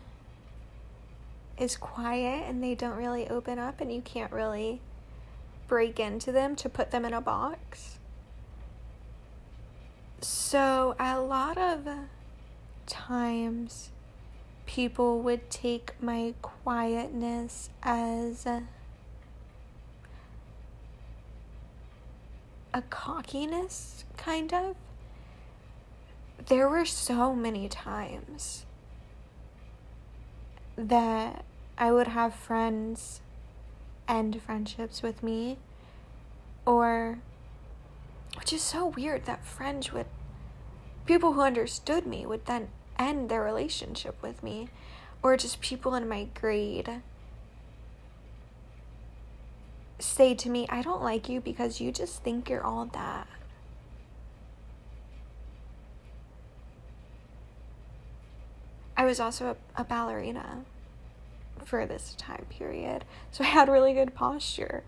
is 1.59 1.77
quiet 1.79 2.45
and 2.47 2.63
they 2.63 2.75
don't 2.75 2.97
really 2.97 3.29
open 3.29 3.59
up 3.59 3.81
and 3.81 3.91
you 3.91 4.03
can't 4.03 4.33
really 4.33 4.83
break 5.69 5.99
into 5.99 6.33
them 6.33 6.55
to 6.57 6.69
put 6.69 6.91
them 6.91 7.07
in 7.07 7.15
a 7.15 7.21
box. 7.23 7.99
So, 10.21 10.95
a 10.99 11.19
lot 11.19 11.57
of 11.57 11.89
times, 12.93 13.91
people 14.67 15.21
would 15.21 15.51
take 15.51 16.01
my 16.01 16.35
quietness 16.43 17.71
as 17.83 18.47
a 18.47 18.63
cockiness, 22.91 24.05
kind 24.17 24.53
of. 24.53 24.77
There 26.47 26.69
were 26.69 26.85
so 26.85 27.35
many 27.35 27.69
times 27.69 28.67
that 30.77 31.45
I 31.79 31.93
would 31.93 32.09
have 32.09 32.35
friends 32.35 33.21
end 34.09 34.41
friendships 34.43 35.03
with 35.03 35.23
me, 35.23 35.59
or, 36.67 37.21
which 38.39 38.53
is 38.53 38.63
so 38.63 38.87
weird 38.87 39.25
that 39.25 39.45
friends 39.45 39.93
would, 39.93 40.07
people 41.07 41.33
who 41.33 41.41
understood 41.41 42.07
me 42.07 42.27
would 42.27 42.47
then 42.47 42.69
end 43.03 43.29
their 43.29 43.43
relationship 43.43 44.21
with 44.23 44.43
me, 44.43 44.69
or 45.23 45.37
just 45.37 45.61
people 45.61 45.95
in 45.95 46.09
my 46.09 46.29
grade 46.35 47.03
say 49.99 50.35
to 50.35 50.49
me, 50.49 50.67
I 50.69 50.83
don't 50.83 51.03
like 51.03 51.29
you 51.29 51.41
because 51.41 51.81
you 51.81 51.93
just 51.93 52.23
think 52.23 52.49
you're 52.49 52.65
all 52.65 52.87
that. 52.87 53.27
I 58.97 59.05
was 59.05 59.19
also 59.21 59.57
a, 59.77 59.81
a, 59.81 59.85
ballerina 59.85 60.65
for 61.65 61.87
this 61.87 62.15
time 62.19 62.47
period, 62.51 63.05
so 63.31 63.43
I 63.43 63.49
had 63.49 63.69
really 63.69 63.95
good 63.95 64.15
posture. 64.15 64.85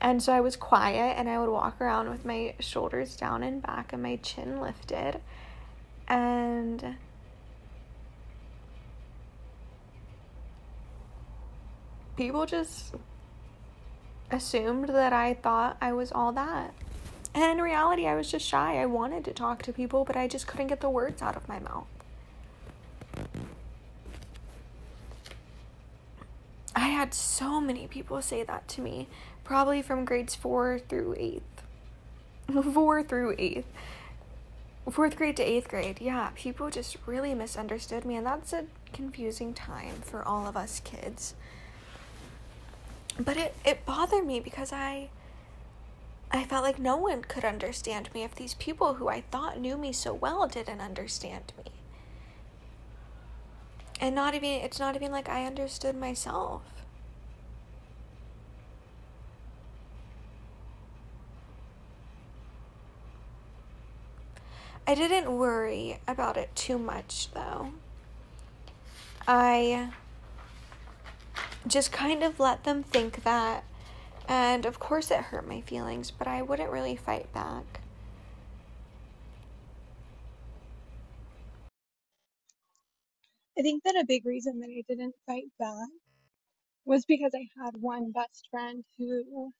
And 0.00 0.22
so 0.22 0.32
I 0.32 0.40
was 0.40 0.56
quiet 0.56 1.16
and 1.18 1.28
I 1.28 1.38
would 1.38 1.50
walk 1.50 1.80
around 1.80 2.10
with 2.10 2.24
my 2.24 2.54
shoulders 2.58 3.16
down 3.16 3.42
and 3.42 3.62
back 3.62 3.92
and 3.92 4.02
my 4.02 4.16
chin 4.16 4.60
lifted. 4.60 5.20
And 6.08 6.96
people 12.20 12.44
just 12.44 12.94
assumed 14.30 14.90
that 14.90 15.10
I 15.10 15.32
thought 15.32 15.78
I 15.80 15.94
was 15.94 16.12
all 16.12 16.32
that. 16.32 16.74
And 17.32 17.44
in 17.44 17.64
reality, 17.64 18.06
I 18.06 18.14
was 18.14 18.30
just 18.30 18.46
shy. 18.46 18.76
I 18.76 18.84
wanted 18.84 19.24
to 19.24 19.32
talk 19.32 19.62
to 19.62 19.72
people, 19.72 20.04
but 20.04 20.18
I 20.18 20.28
just 20.28 20.46
couldn't 20.46 20.66
get 20.66 20.82
the 20.82 20.90
words 20.90 21.22
out 21.22 21.34
of 21.34 21.48
my 21.48 21.58
mouth. 21.60 21.86
I 26.76 26.88
had 26.88 27.14
so 27.14 27.58
many 27.58 27.86
people 27.86 28.20
say 28.20 28.42
that 28.42 28.68
to 28.68 28.82
me, 28.82 29.08
probably 29.42 29.80
from 29.80 30.04
grades 30.04 30.34
four 30.34 30.78
through 30.78 31.14
eighth. 31.16 31.62
four 32.74 33.02
through 33.02 33.34
eighth. 33.38 33.72
Fourth 34.90 35.16
grade 35.16 35.38
to 35.38 35.42
eighth 35.42 35.68
grade. 35.68 36.02
Yeah, 36.02 36.32
people 36.34 36.68
just 36.68 36.98
really 37.06 37.32
misunderstood 37.32 38.04
me, 38.04 38.16
and 38.16 38.26
that's 38.26 38.52
a 38.52 38.66
confusing 38.92 39.54
time 39.54 40.02
for 40.02 40.22
all 40.22 40.46
of 40.46 40.54
us 40.54 40.82
kids 40.84 41.34
but 43.24 43.36
it, 43.36 43.54
it 43.64 43.84
bothered 43.86 44.26
me 44.26 44.40
because 44.40 44.72
I 44.72 45.10
I 46.32 46.44
felt 46.44 46.62
like 46.62 46.78
no 46.78 46.96
one 46.96 47.22
could 47.22 47.44
understand 47.44 48.08
me 48.14 48.22
if 48.22 48.34
these 48.34 48.54
people 48.54 48.94
who 48.94 49.08
I 49.08 49.22
thought 49.32 49.58
knew 49.58 49.76
me 49.76 49.92
so 49.92 50.14
well 50.14 50.46
didn't 50.46 50.80
understand 50.80 51.52
me. 51.58 51.72
And 54.00 54.14
not 54.14 54.34
even 54.34 54.48
it's 54.48 54.78
not 54.78 54.94
even 54.96 55.10
like 55.10 55.28
I 55.28 55.44
understood 55.44 55.96
myself. 55.96 56.62
I 64.86 64.94
didn't 64.94 65.36
worry 65.36 66.00
about 66.08 66.36
it 66.36 66.54
too 66.56 66.78
much 66.78 67.30
though. 67.32 67.72
I 69.28 69.90
just 71.66 71.92
kind 71.92 72.22
of 72.22 72.40
let 72.40 72.64
them 72.64 72.82
think 72.82 73.24
that. 73.24 73.64
And 74.28 74.66
of 74.66 74.78
course, 74.78 75.10
it 75.10 75.18
hurt 75.20 75.46
my 75.48 75.60
feelings, 75.60 76.10
but 76.10 76.28
I 76.28 76.42
wouldn't 76.42 76.70
really 76.70 76.96
fight 76.96 77.32
back. 77.32 77.80
I 83.58 83.62
think 83.62 83.82
that 83.84 83.96
a 83.96 84.04
big 84.06 84.24
reason 84.24 84.60
that 84.60 84.70
I 84.70 84.82
didn't 84.88 85.14
fight 85.26 85.50
back 85.58 85.88
was 86.84 87.04
because 87.04 87.32
I 87.34 87.46
had 87.64 87.74
one 87.80 88.12
best 88.12 88.48
friend 88.50 88.84
who 88.98 89.52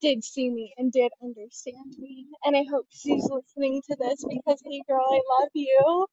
did 0.00 0.24
see 0.24 0.50
me 0.50 0.74
and 0.76 0.92
did 0.92 1.12
understand 1.22 1.94
me. 1.98 2.26
And 2.44 2.56
I 2.56 2.64
hope 2.70 2.86
she's 2.90 3.28
listening 3.30 3.82
to 3.88 3.96
this 3.98 4.24
because, 4.28 4.60
hey, 4.64 4.82
girl, 4.88 5.06
I 5.10 5.20
love 5.40 5.50
you. 5.54 6.06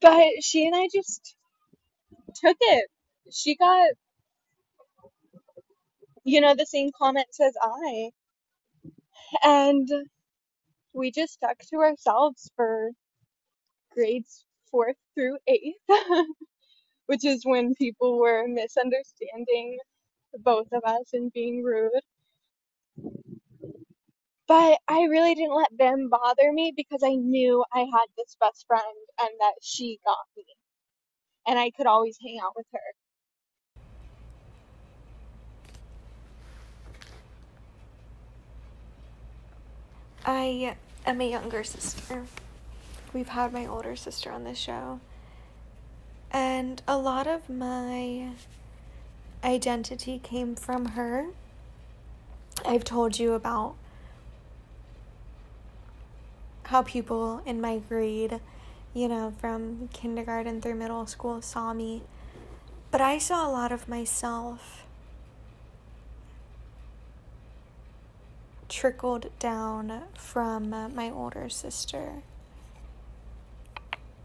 But 0.00 0.26
she 0.42 0.66
and 0.66 0.74
I 0.76 0.88
just 0.92 1.36
took 2.36 2.56
it 2.60 2.86
she 3.32 3.56
got, 3.56 3.88
you 6.24 6.40
know, 6.40 6.54
the 6.56 6.66
same 6.66 6.90
comments 6.96 7.40
as 7.40 7.54
I. 7.62 8.10
And 9.44 9.88
we 10.94 11.12
just 11.12 11.34
stuck 11.34 11.58
to 11.70 11.78
ourselves 11.78 12.50
for 12.56 12.90
grades 13.92 14.44
fourth 14.70 14.96
through 15.14 15.38
eighth, 15.48 15.76
which 17.06 17.24
is 17.24 17.42
when 17.44 17.74
people 17.74 18.18
were 18.18 18.46
misunderstanding 18.48 19.78
both 20.40 20.68
of 20.72 20.82
us 20.84 21.10
and 21.14 21.32
being 21.32 21.62
rude. 21.64 21.92
But 24.48 24.78
I 24.88 25.04
really 25.04 25.34
didn't 25.34 25.56
let 25.56 25.76
them 25.78 26.10
bother 26.10 26.52
me 26.52 26.72
because 26.76 27.02
I 27.04 27.14
knew 27.16 27.64
I 27.72 27.80
had 27.80 28.06
this 28.16 28.36
best 28.40 28.66
friend 28.66 28.84
and 29.20 29.30
that 29.40 29.54
she 29.62 30.00
got 30.04 30.18
me. 30.36 30.44
And 31.46 31.58
I 31.58 31.70
could 31.72 31.86
always 31.86 32.18
hang 32.22 32.38
out 32.44 32.54
with 32.56 32.66
her. 32.72 33.03
I 40.26 40.76
am 41.04 41.20
a 41.20 41.28
younger 41.28 41.62
sister. 41.64 42.24
We've 43.12 43.28
had 43.28 43.52
my 43.52 43.66
older 43.66 43.94
sister 43.94 44.32
on 44.32 44.44
this 44.44 44.56
show. 44.56 45.00
And 46.30 46.80
a 46.88 46.96
lot 46.96 47.26
of 47.26 47.50
my 47.50 48.30
identity 49.44 50.18
came 50.22 50.56
from 50.56 50.86
her. 50.86 51.26
I've 52.64 52.84
told 52.84 53.18
you 53.18 53.34
about 53.34 53.74
how 56.64 56.82
people 56.82 57.42
in 57.44 57.60
my 57.60 57.78
grade, 57.78 58.40
you 58.94 59.08
know, 59.08 59.34
from 59.38 59.90
kindergarten 59.92 60.62
through 60.62 60.76
middle 60.76 61.06
school 61.06 61.42
saw 61.42 61.74
me. 61.74 62.02
But 62.90 63.02
I 63.02 63.18
saw 63.18 63.46
a 63.46 63.52
lot 63.52 63.72
of 63.72 63.88
myself 63.88 64.83
trickled 68.68 69.30
down 69.38 70.02
from 70.16 70.72
uh, 70.72 70.88
my 70.88 71.10
older 71.10 71.48
sister. 71.48 72.22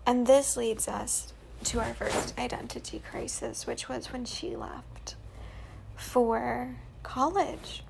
And 0.05 0.25
this 0.25 0.57
leads 0.57 0.87
us 0.87 1.33
to 1.65 1.79
our 1.79 1.93
first 1.93 2.37
identity 2.39 3.01
crisis, 3.11 3.67
which 3.67 3.89
was 3.89 4.11
when 4.11 4.25
she 4.25 4.55
left 4.55 5.15
for 5.95 6.75
college. 7.03 7.83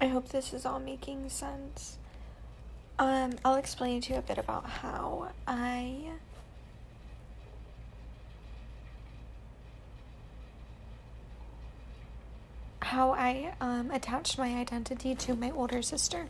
I 0.00 0.06
hope 0.06 0.30
this 0.30 0.54
is 0.54 0.64
all 0.64 0.80
making 0.80 1.28
sense. 1.28 1.98
Um, 2.98 3.34
I'll 3.44 3.56
explain 3.56 4.00
to 4.02 4.14
you 4.14 4.18
a 4.18 4.22
bit 4.22 4.38
about 4.38 4.66
how 4.66 5.32
I 5.46 6.12
how 12.80 13.12
I 13.12 13.54
um, 13.60 13.90
attached 13.92 14.36
my 14.36 14.56
identity 14.56 15.14
to 15.14 15.36
my 15.36 15.50
older 15.50 15.80
sister. 15.80 16.26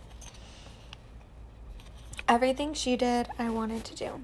Everything 2.29 2.75
she 2.75 2.97
did, 2.97 3.29
I 3.39 3.51
wanted 3.51 3.85
to 3.85 3.95
do. 3.95 4.21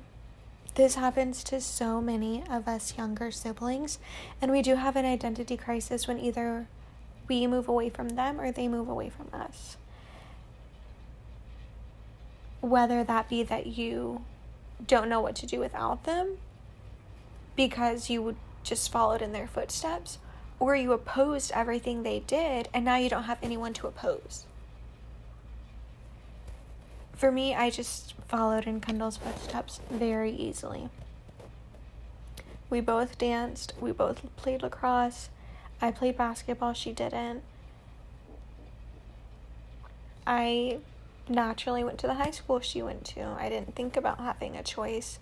This 0.75 0.97
happens 0.97 1.43
to 1.45 1.61
so 1.61 2.03
many 2.03 2.45
of 2.51 2.69
us 2.69 2.99
younger 2.99 3.31
siblings, 3.31 3.99
and 4.43 4.53
we 4.53 4.61
do 4.61 4.75
have 4.75 4.97
an 4.97 5.07
identity 5.07 5.57
crisis 5.57 6.07
when 6.07 6.19
either 6.19 6.69
we 7.29 7.47
move 7.47 7.69
away 7.69 7.89
from 7.89 8.11
them 8.11 8.41
or 8.41 8.53
they 8.53 8.69
move 8.69 8.89
away 8.89 9.11
from 9.11 9.29
us. 9.33 9.77
Whether 12.61 13.05
that 13.05 13.29
be 13.29 13.43
that 13.43 13.67
you 13.67 14.23
don't 14.85 15.09
know 15.09 15.21
what 15.21 15.37
to 15.37 15.47
do 15.47 15.61
without 15.61 16.05
them 16.05 16.39
because 17.55 18.11
you 18.11 18.37
just 18.63 18.91
followed 18.91 19.23
in 19.23 19.33
their 19.33 19.47
footsteps, 19.47 20.19
or 20.59 20.75
you 20.75 20.93
opposed 20.93 21.53
everything 21.53 22.03
they 22.03 22.21
did 22.21 22.69
and 22.75 22.85
now 22.85 22.97
you 22.97 23.09
don't 23.09 23.25
have 23.25 23.39
anyone 23.43 23.73
to 23.75 23.87
oppose. 23.87 24.45
For 27.15 27.33
me, 27.33 27.55
I 27.55 27.71
just 27.71 28.15
followed 28.29 28.67
in 28.67 28.81
Kendall's 28.81 29.17
footsteps 29.17 29.81
very 29.91 30.33
easily. 30.33 30.91
We 32.69 32.81
both 32.81 33.17
danced. 33.17 33.73
We 33.81 33.93
both 33.93 34.25
played 34.37 34.63
lacrosse. 34.63 35.31
I 35.81 35.91
played 35.91 36.17
basketball. 36.17 36.73
She 36.73 36.93
didn't. 36.93 37.43
I 40.27 40.79
naturally 41.29 41.85
went 41.85 41.99
to 41.99 42.07
the 42.07 42.15
high 42.15 42.31
school 42.31 42.61
she 42.61 42.83
went 42.83 43.05
to. 43.05 43.23
I 43.39 43.49
didn't 43.49 43.75
think 43.75 43.97
about 43.97 44.19
having 44.19 44.57
a 44.57 44.63
choice. 44.63 45.19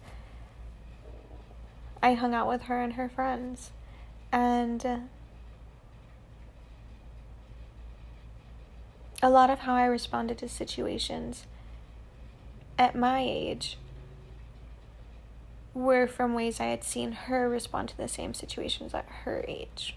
I 2.03 2.15
hung 2.15 2.35
out 2.35 2.49
with 2.49 2.63
her 2.63 2.81
and 2.81 2.95
her 2.95 3.09
friends. 3.09 3.71
And 4.33 5.09
a 9.23 9.31
lot 9.31 9.51
of 9.51 9.61
how 9.61 9.75
I 9.75 9.85
responded 9.85 10.39
to 10.39 10.49
situations 10.49 11.47
at 12.79 12.95
my 12.95 13.21
age 13.21 13.79
were 15.73 16.07
from 16.07 16.35
ways 16.35 16.61
I 16.61 16.67
had 16.67 16.85
seen 16.85 17.13
her 17.13 17.49
respond 17.49 17.89
to 17.91 17.97
the 17.97 18.09
same 18.09 18.35
situations 18.35 18.95
at 18.95 19.07
her 19.25 19.45
age. 19.49 19.97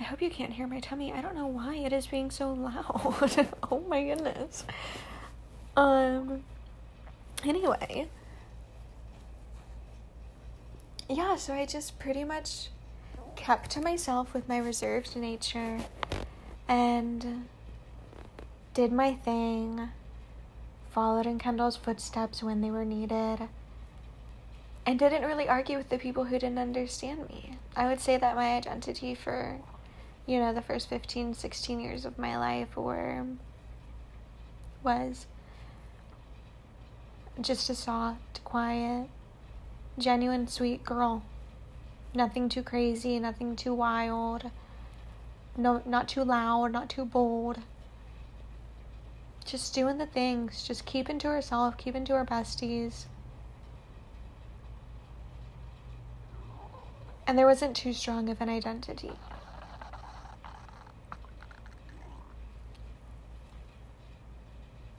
I 0.00 0.04
hope 0.04 0.20
you 0.20 0.30
can't 0.30 0.52
hear 0.52 0.66
my 0.66 0.80
tummy. 0.80 1.12
I 1.12 1.20
don't 1.20 1.34
know 1.34 1.46
why 1.46 1.76
it 1.76 1.92
is 1.92 2.06
being 2.06 2.30
so 2.30 2.52
loud. 2.52 3.48
oh 3.70 3.84
my 3.88 4.02
goodness. 4.02 4.64
Um 5.76 6.44
anyway. 7.44 8.08
Yeah, 11.08 11.36
so 11.36 11.54
I 11.54 11.66
just 11.66 11.98
pretty 11.98 12.24
much 12.24 12.68
kept 13.36 13.70
to 13.70 13.80
myself 13.80 14.32
with 14.32 14.48
my 14.48 14.58
reserved 14.58 15.16
nature 15.16 15.78
and 16.68 17.46
did 18.72 18.90
my 18.90 19.14
thing 19.14 19.90
followed 20.94 21.26
in 21.26 21.40
Kendall's 21.40 21.76
footsteps 21.76 22.40
when 22.40 22.60
they 22.60 22.70
were 22.70 22.84
needed, 22.84 23.48
and 24.86 24.96
didn't 24.96 25.24
really 25.24 25.48
argue 25.48 25.76
with 25.76 25.88
the 25.88 25.98
people 25.98 26.24
who 26.24 26.38
didn't 26.38 26.58
understand 26.58 27.28
me. 27.28 27.58
I 27.74 27.88
would 27.88 28.00
say 28.00 28.16
that 28.16 28.36
my 28.36 28.54
identity 28.54 29.12
for, 29.16 29.58
you 30.26 30.38
know, 30.38 30.52
the 30.52 30.62
first 30.62 30.88
15, 30.88 31.34
16 31.34 31.80
years 31.80 32.04
of 32.04 32.18
my 32.18 32.36
life 32.38 32.76
were, 32.76 33.24
was 34.82 35.26
just 37.40 37.68
a 37.68 37.74
soft, 37.74 38.42
quiet, 38.44 39.08
genuine, 39.98 40.46
sweet 40.48 40.84
girl. 40.84 41.22
Nothing 42.14 42.48
too 42.48 42.62
crazy, 42.62 43.18
nothing 43.18 43.56
too 43.56 43.74
wild, 43.74 44.50
no, 45.56 45.82
not 45.84 46.08
too 46.08 46.24
loud, 46.24 46.72
not 46.72 46.88
too 46.88 47.04
bold 47.04 47.58
just 49.44 49.74
doing 49.74 49.98
the 49.98 50.06
things, 50.06 50.66
just 50.66 50.86
keeping 50.86 51.18
to 51.18 51.28
herself, 51.28 51.76
keeping 51.76 52.04
to 52.06 52.14
her 52.14 52.24
besties. 52.24 53.04
And 57.26 57.38
there 57.38 57.46
wasn't 57.46 57.76
too 57.76 57.92
strong 57.92 58.28
of 58.28 58.40
an 58.40 58.48
identity. 58.48 59.12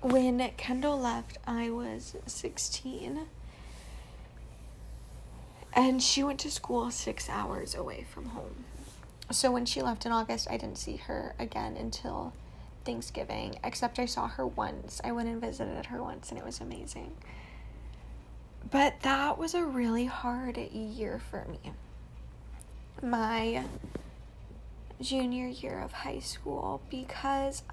When 0.05 0.37
Kendall 0.55 0.99
left, 0.99 1.39
I 1.47 1.71
was 1.71 2.15
16. 2.27 3.21
And 5.73 6.03
she 6.03 6.23
went 6.23 6.39
to 6.41 6.51
school 6.51 6.91
six 6.91 7.27
hours 7.27 7.73
away 7.73 8.05
from 8.07 8.25
home. 8.25 8.65
So 9.31 9.51
when 9.51 9.65
she 9.65 9.81
left 9.81 10.05
in 10.05 10.11
August, 10.11 10.47
I 10.47 10.57
didn't 10.57 10.77
see 10.77 10.97
her 10.97 11.33
again 11.39 11.75
until 11.75 12.33
Thanksgiving, 12.85 13.57
except 13.63 13.97
I 13.97 14.05
saw 14.05 14.27
her 14.27 14.45
once. 14.45 15.01
I 15.03 15.11
went 15.11 15.27
and 15.27 15.41
visited 15.41 15.87
her 15.87 16.03
once, 16.03 16.29
and 16.29 16.37
it 16.37 16.45
was 16.45 16.61
amazing. 16.61 17.15
But 18.69 18.99
that 19.01 19.39
was 19.39 19.55
a 19.55 19.65
really 19.65 20.05
hard 20.05 20.59
year 20.59 21.17
for 21.17 21.47
me. 21.49 21.73
My 23.01 23.63
junior 25.01 25.47
year 25.47 25.79
of 25.79 25.93
high 25.93 26.19
school 26.19 26.83
because 26.91 27.63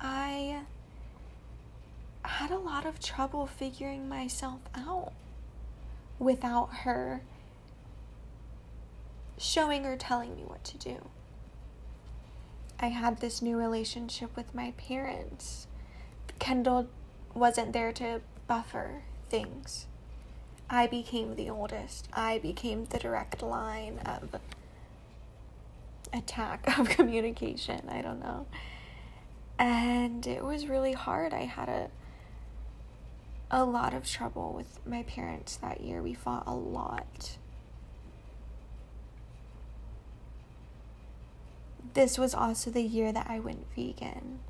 I 2.24 2.28
had 2.28 2.50
a 2.50 2.58
lot 2.58 2.86
of 2.86 3.00
trouble 3.00 3.46
figuring 3.46 4.08
myself 4.08 4.60
out 4.74 5.12
without 6.18 6.70
her 6.82 7.22
showing 9.38 9.84
or 9.84 9.96
telling 9.96 10.36
me 10.36 10.42
what 10.44 10.62
to 10.64 10.78
do. 10.78 11.08
I 12.78 12.88
had 12.88 13.20
this 13.20 13.42
new 13.42 13.56
relationship 13.56 14.34
with 14.36 14.54
my 14.54 14.72
parents. 14.76 15.66
Kendall 16.38 16.88
wasn't 17.34 17.72
there 17.72 17.92
to 17.92 18.20
buffer 18.46 19.02
things. 19.28 19.86
I 20.68 20.86
became 20.86 21.36
the 21.36 21.50
oldest. 21.50 22.08
I 22.12 22.38
became 22.38 22.86
the 22.86 22.98
direct 22.98 23.42
line 23.42 24.00
of 24.04 24.40
attack 26.12 26.66
of 26.78 26.88
communication. 26.88 27.88
I 27.88 28.02
don't 28.02 28.20
know. 28.20 28.46
And 29.58 30.26
it 30.26 30.44
was 30.44 30.66
really 30.66 30.92
hard. 30.92 31.32
I 31.32 31.44
had 31.44 31.68
a 31.68 31.90
a 33.52 33.64
lot 33.64 33.94
of 33.94 34.04
trouble 34.06 34.52
with 34.54 34.84
my 34.84 35.04
parents 35.04 35.56
that 35.56 35.82
year. 35.82 36.02
We 36.02 36.14
fought 36.14 36.44
a 36.46 36.54
lot. 36.54 37.36
this 41.94 42.18
was 42.18 42.34
also 42.34 42.70
the 42.70 42.82
year 42.82 43.12
that 43.12 43.26
I 43.28 43.38
went 43.38 43.66
vegan. 43.74 44.40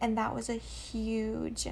And 0.00 0.16
that 0.18 0.34
was 0.34 0.48
a 0.48 0.54
huge 0.54 1.66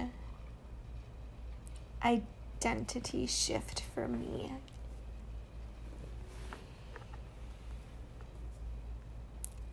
identity 2.03 3.27
shift 3.27 3.83
for 3.95 4.09
me. 4.09 4.53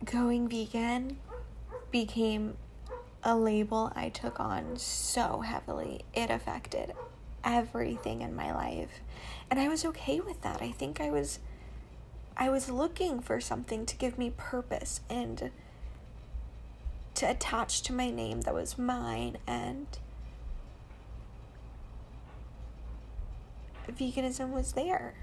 Going 0.04 0.48
vegan 0.48 1.18
became 1.90 2.56
a 3.22 3.36
label 3.36 3.92
I 3.94 4.08
took 4.08 4.40
on 4.40 4.76
so 4.76 5.40
heavily. 5.40 6.04
It 6.14 6.30
affected 6.30 6.92
everything 7.44 8.22
in 8.22 8.34
my 8.34 8.52
life. 8.52 9.00
And 9.50 9.60
I 9.60 9.68
was 9.68 9.84
okay 9.84 10.20
with 10.20 10.42
that. 10.42 10.62
I 10.62 10.72
think 10.72 11.00
I 11.00 11.10
was 11.10 11.38
I 12.36 12.48
was 12.48 12.70
looking 12.70 13.20
for 13.20 13.40
something 13.40 13.84
to 13.84 13.96
give 13.96 14.16
me 14.16 14.32
purpose 14.34 15.00
and 15.10 15.50
to 17.14 17.30
attach 17.30 17.82
to 17.82 17.92
my 17.92 18.10
name 18.10 18.40
that 18.42 18.54
was 18.54 18.78
mine 18.78 19.36
and 19.46 19.86
veganism 23.90 24.50
was 24.50 24.72
there. 24.72 25.14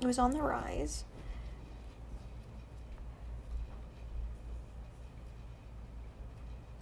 It 0.00 0.06
was 0.06 0.18
on 0.18 0.30
the 0.32 0.40
rise. 0.40 1.04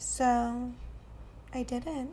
So 0.03 0.73
I 1.55 1.63
didn't. 1.63 2.11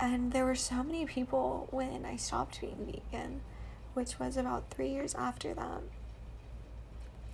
And 0.00 0.32
there 0.32 0.44
were 0.44 0.54
so 0.54 0.82
many 0.82 1.04
people 1.06 1.68
when 1.70 2.04
I 2.04 2.16
stopped 2.16 2.60
being 2.60 2.86
vegan 2.86 3.42
which 3.98 4.20
was 4.20 4.36
about 4.36 4.70
three 4.70 4.90
years 4.90 5.12
after 5.16 5.52
that. 5.54 5.82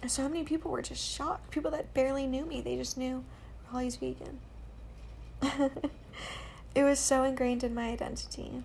So 0.06 0.26
many 0.30 0.44
people 0.44 0.70
were 0.70 0.80
just 0.80 1.04
shocked. 1.04 1.50
People 1.50 1.70
that 1.72 1.92
barely 1.92 2.26
knew 2.26 2.46
me, 2.46 2.62
they 2.62 2.76
just 2.76 2.96
knew 2.96 3.22
Raleigh's 3.70 3.96
vegan. 3.96 4.40
it 6.74 6.82
was 6.82 6.98
so 6.98 7.22
ingrained 7.22 7.64
in 7.64 7.74
my 7.74 7.90
identity. 7.90 8.62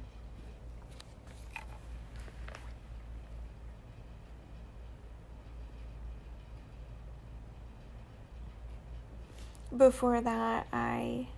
Before 9.79 10.19
that, 10.19 10.67
I 10.73 11.29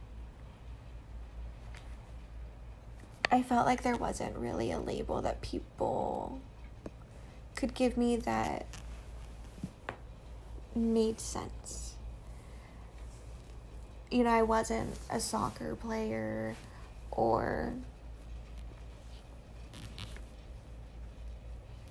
I 3.31 3.43
felt 3.43 3.67
like 3.67 3.83
there 3.83 3.95
wasn't 3.95 4.35
really 4.35 4.71
a 4.71 4.79
label 4.79 5.21
that 5.21 5.41
people 5.41 6.41
could 7.53 7.75
give 7.75 7.97
me 7.97 8.15
that 8.15 8.65
made 10.73 11.19
sense. 11.19 11.93
You 14.09 14.23
know, 14.23 14.31
I 14.31 14.41
wasn't 14.41 14.97
a 15.11 15.19
soccer 15.19 15.75
player 15.75 16.55
or 17.11 17.73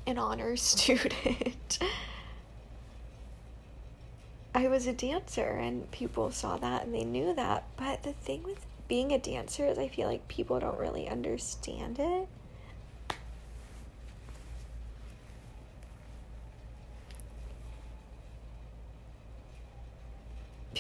an 0.04 0.18
honor 0.18 0.56
student. 0.56 1.78
I 4.54 4.68
was 4.68 4.86
a 4.86 4.92
dancer 4.92 5.48
and 5.48 5.90
people 5.90 6.30
saw 6.30 6.56
that 6.58 6.84
and 6.84 6.94
they 6.94 7.04
knew 7.04 7.34
that. 7.34 7.64
But 7.76 8.02
the 8.02 8.12
thing 8.12 8.42
with 8.42 8.66
being 8.88 9.12
a 9.12 9.18
dancer 9.18 9.66
is 9.66 9.78
I 9.78 9.88
feel 9.88 10.08
like 10.08 10.26
people 10.28 10.58
don't 10.58 10.78
really 10.78 11.08
understand 11.08 11.98
it. 11.98 12.28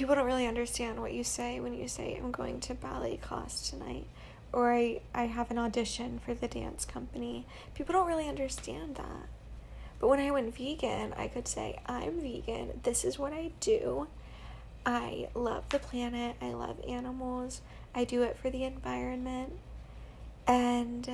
people 0.00 0.14
don't 0.14 0.24
really 0.24 0.46
understand 0.46 0.98
what 0.98 1.12
you 1.12 1.22
say 1.22 1.60
when 1.60 1.74
you 1.74 1.86
say, 1.86 2.16
I'm 2.16 2.30
going 2.30 2.58
to 2.60 2.74
ballet 2.74 3.18
class 3.18 3.68
tonight, 3.68 4.06
or 4.50 4.72
I, 4.72 5.02
I 5.14 5.24
have 5.24 5.50
an 5.50 5.58
audition 5.58 6.20
for 6.24 6.32
the 6.32 6.48
dance 6.48 6.86
company. 6.86 7.44
People 7.74 7.92
don't 7.92 8.06
really 8.06 8.26
understand 8.26 8.94
that. 8.94 9.28
But 10.00 10.08
when 10.08 10.18
I 10.18 10.30
went 10.30 10.56
vegan, 10.56 11.12
I 11.16 11.28
could 11.28 11.46
say, 11.46 11.78
I'm 11.86 12.20
vegan, 12.22 12.80
this 12.82 13.04
is 13.04 13.18
what 13.18 13.34
I 13.34 13.52
do. 13.60 14.08
I 14.84 15.28
love 15.34 15.68
the 15.68 15.78
planet, 15.78 16.36
I 16.40 16.54
love 16.54 16.80
animals, 16.88 17.60
I 17.94 18.04
do 18.04 18.22
it 18.22 18.38
for 18.38 18.48
the 18.48 18.64
environment, 18.64 19.52
and 20.46 21.08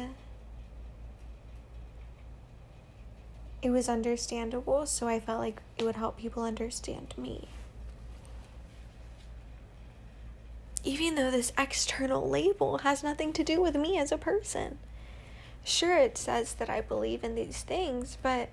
it 3.61 3.71
was 3.71 3.89
understandable, 3.89 4.87
so 4.87 5.09
I 5.09 5.19
felt 5.19 5.41
like 5.41 5.61
it 5.77 5.85
would 5.85 5.97
help 5.97 6.17
people 6.17 6.45
understand 6.45 7.13
me. 7.19 7.49
Even 10.85 11.17
though 11.17 11.33
this 11.33 11.53
external 11.59 12.29
label 12.29 12.79
has 12.79 13.03
nothing 13.03 13.33
to 13.33 13.43
do 13.43 13.61
with 13.61 13.75
me 13.75 13.99
as 13.99 14.13
a 14.13 14.17
person. 14.17 14.79
Sure, 15.65 15.97
it 15.97 16.17
says 16.17 16.55
that 16.55 16.71
I 16.71 16.81
believe 16.81 17.25
in 17.25 17.35
these 17.35 17.65
things, 17.65 18.17
but 18.23 18.51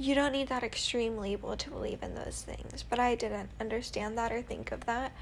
you 0.00 0.14
don't 0.14 0.32
need 0.32 0.48
that 0.48 0.62
extreme 0.62 1.18
label 1.18 1.58
to 1.58 1.68
believe 1.68 2.02
in 2.02 2.14
those 2.14 2.40
things. 2.40 2.82
But 2.88 2.98
I 2.98 3.14
didn't 3.14 3.50
understand 3.60 4.16
that 4.16 4.32
or 4.32 4.40
think 4.40 4.72
of 4.72 4.86
that. 4.86 5.12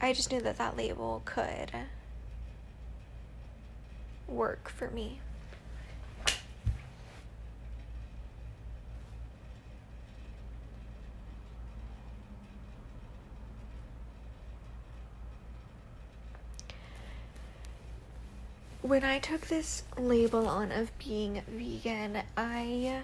I 0.00 0.12
just 0.12 0.30
knew 0.30 0.40
that 0.42 0.56
that 0.58 0.76
label 0.76 1.20
could 1.24 1.72
work 4.28 4.68
for 4.68 4.88
me. 4.90 5.18
when 18.82 19.04
I 19.04 19.20
took 19.20 19.46
this 19.46 19.84
label 19.96 20.48
on 20.48 20.72
of 20.72 20.90
being 20.98 21.42
vegan, 21.46 22.22
I 22.36 23.02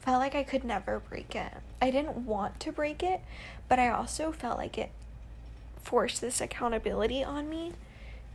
felt 0.00 0.20
like 0.20 0.34
I 0.34 0.42
could 0.42 0.64
never 0.64 1.00
break 1.00 1.34
it. 1.34 1.52
I 1.80 1.90
didn't 1.90 2.26
want 2.26 2.60
to 2.60 2.72
break 2.72 3.02
it, 3.02 3.20
but 3.68 3.78
I 3.78 3.88
also 3.88 4.32
felt 4.32 4.58
like 4.58 4.78
it 4.78 4.90
forced 5.82 6.20
this 6.20 6.40
accountability 6.40 7.22
on 7.22 7.48
me 7.48 7.72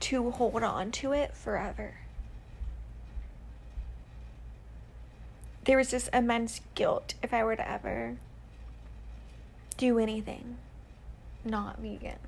to 0.01 0.31
hold 0.31 0.63
on 0.63 0.91
to 0.91 1.11
it 1.13 1.35
forever. 1.35 1.95
There 5.65 5.77
was 5.77 5.91
this 5.91 6.09
immense 6.09 6.61
guilt 6.75 7.13
if 7.23 7.33
I 7.33 7.43
were 7.43 7.55
to 7.55 7.69
ever 7.69 8.17
do 9.77 9.97
anything 9.97 10.57
not 11.45 11.79
vegan. 11.79 12.19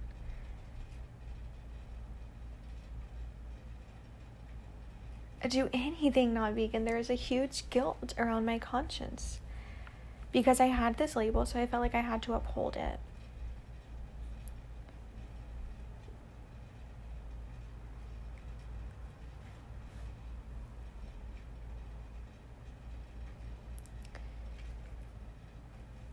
Do 5.48 5.70
anything 5.74 6.34
not 6.34 6.54
vegan, 6.54 6.86
there 6.86 6.98
was 6.98 7.10
a 7.10 7.16
huge 7.16 7.70
guilt 7.70 8.14
around 8.18 8.46
my 8.46 8.60
conscience 8.60 9.40
because 10.32 10.60
I 10.60 10.66
had 10.66 10.98
this 10.98 11.16
label, 11.16 11.46
so 11.46 11.60
I 11.62 11.68
felt 11.68 11.82
like 11.82 11.96
I 11.96 12.02
had 12.02 12.22
to 12.24 12.34
uphold 12.34 12.76
it. 12.76 13.00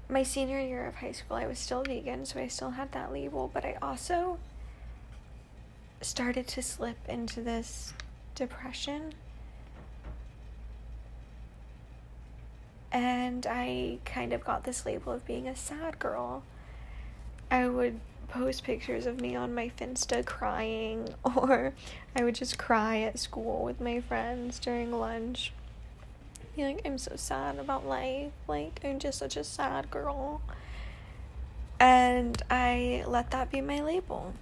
My 0.08 0.22
senior 0.22 0.60
year 0.60 0.86
of 0.86 0.96
high 0.96 1.12
school, 1.12 1.36
I 1.38 1.46
was 1.46 1.58
still 1.58 1.82
vegan, 1.82 2.26
so 2.26 2.38
I 2.38 2.46
still 2.46 2.70
had 2.70 2.92
that 2.92 3.12
label, 3.12 3.50
but 3.52 3.64
I 3.64 3.78
also 3.80 4.38
started 6.02 6.46
to 6.48 6.62
slip 6.62 6.98
into 7.08 7.40
this 7.40 7.94
depression. 8.34 9.14
And 12.90 13.46
I 13.46 13.98
kind 14.04 14.32
of 14.32 14.44
got 14.44 14.64
this 14.64 14.84
label 14.84 15.12
of 15.12 15.24
being 15.24 15.48
a 15.48 15.56
sad 15.56 15.98
girl. 15.98 16.42
I 17.50 17.68
would 17.68 18.00
post 18.28 18.64
pictures 18.64 19.06
of 19.06 19.20
me 19.20 19.36
on 19.36 19.54
my 19.54 19.70
Finsta 19.78 20.24
crying, 20.24 21.08
or 21.36 21.74
I 22.16 22.24
would 22.24 22.34
just 22.34 22.58
cry 22.58 23.00
at 23.00 23.18
school 23.18 23.62
with 23.64 23.80
my 23.80 24.00
friends 24.00 24.58
during 24.58 24.92
lunch. 24.92 25.52
Be 26.56 26.64
like, 26.64 26.82
I'm 26.84 26.98
so 26.98 27.12
sad 27.16 27.58
about 27.58 27.86
life. 27.86 28.32
Like, 28.46 28.80
I'm 28.84 28.98
just 28.98 29.18
such 29.18 29.36
a 29.36 29.44
sad 29.44 29.90
girl. 29.90 30.42
And 31.80 32.42
I 32.50 33.04
let 33.06 33.30
that 33.30 33.50
be 33.50 33.60
my 33.60 33.80
label. 33.80 34.34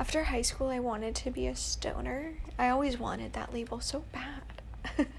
After 0.00 0.24
high 0.24 0.40
school, 0.40 0.68
I 0.70 0.78
wanted 0.78 1.14
to 1.16 1.30
be 1.30 1.46
a 1.46 1.54
stoner. 1.54 2.32
I 2.58 2.70
always 2.70 2.98
wanted 2.98 3.34
that 3.34 3.52
label 3.52 3.80
so 3.80 4.02
bad. 4.12 5.06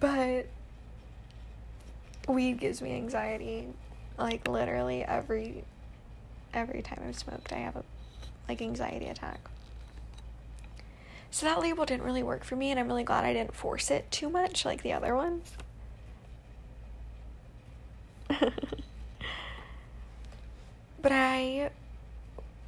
but 0.00 0.46
weed 2.26 2.58
gives 2.58 2.82
me 2.82 2.92
anxiety. 2.96 3.68
Like 4.18 4.48
literally 4.48 5.04
every 5.04 5.62
every 6.52 6.82
time 6.82 7.04
I've 7.06 7.16
smoked, 7.16 7.52
I 7.52 7.58
have 7.58 7.76
a 7.76 7.84
like 8.48 8.60
anxiety 8.60 9.06
attack. 9.06 9.38
So 11.30 11.46
that 11.46 11.60
label 11.60 11.84
didn't 11.84 12.02
really 12.02 12.24
work 12.24 12.42
for 12.42 12.56
me, 12.56 12.72
and 12.72 12.80
I'm 12.80 12.88
really 12.88 13.04
glad 13.04 13.22
I 13.22 13.32
didn't 13.32 13.54
force 13.54 13.92
it 13.92 14.10
too 14.10 14.28
much 14.28 14.64
like 14.64 14.82
the 14.82 14.92
other 14.92 15.14
ones. 15.14 15.52
but 21.00 21.12
I 21.12 21.70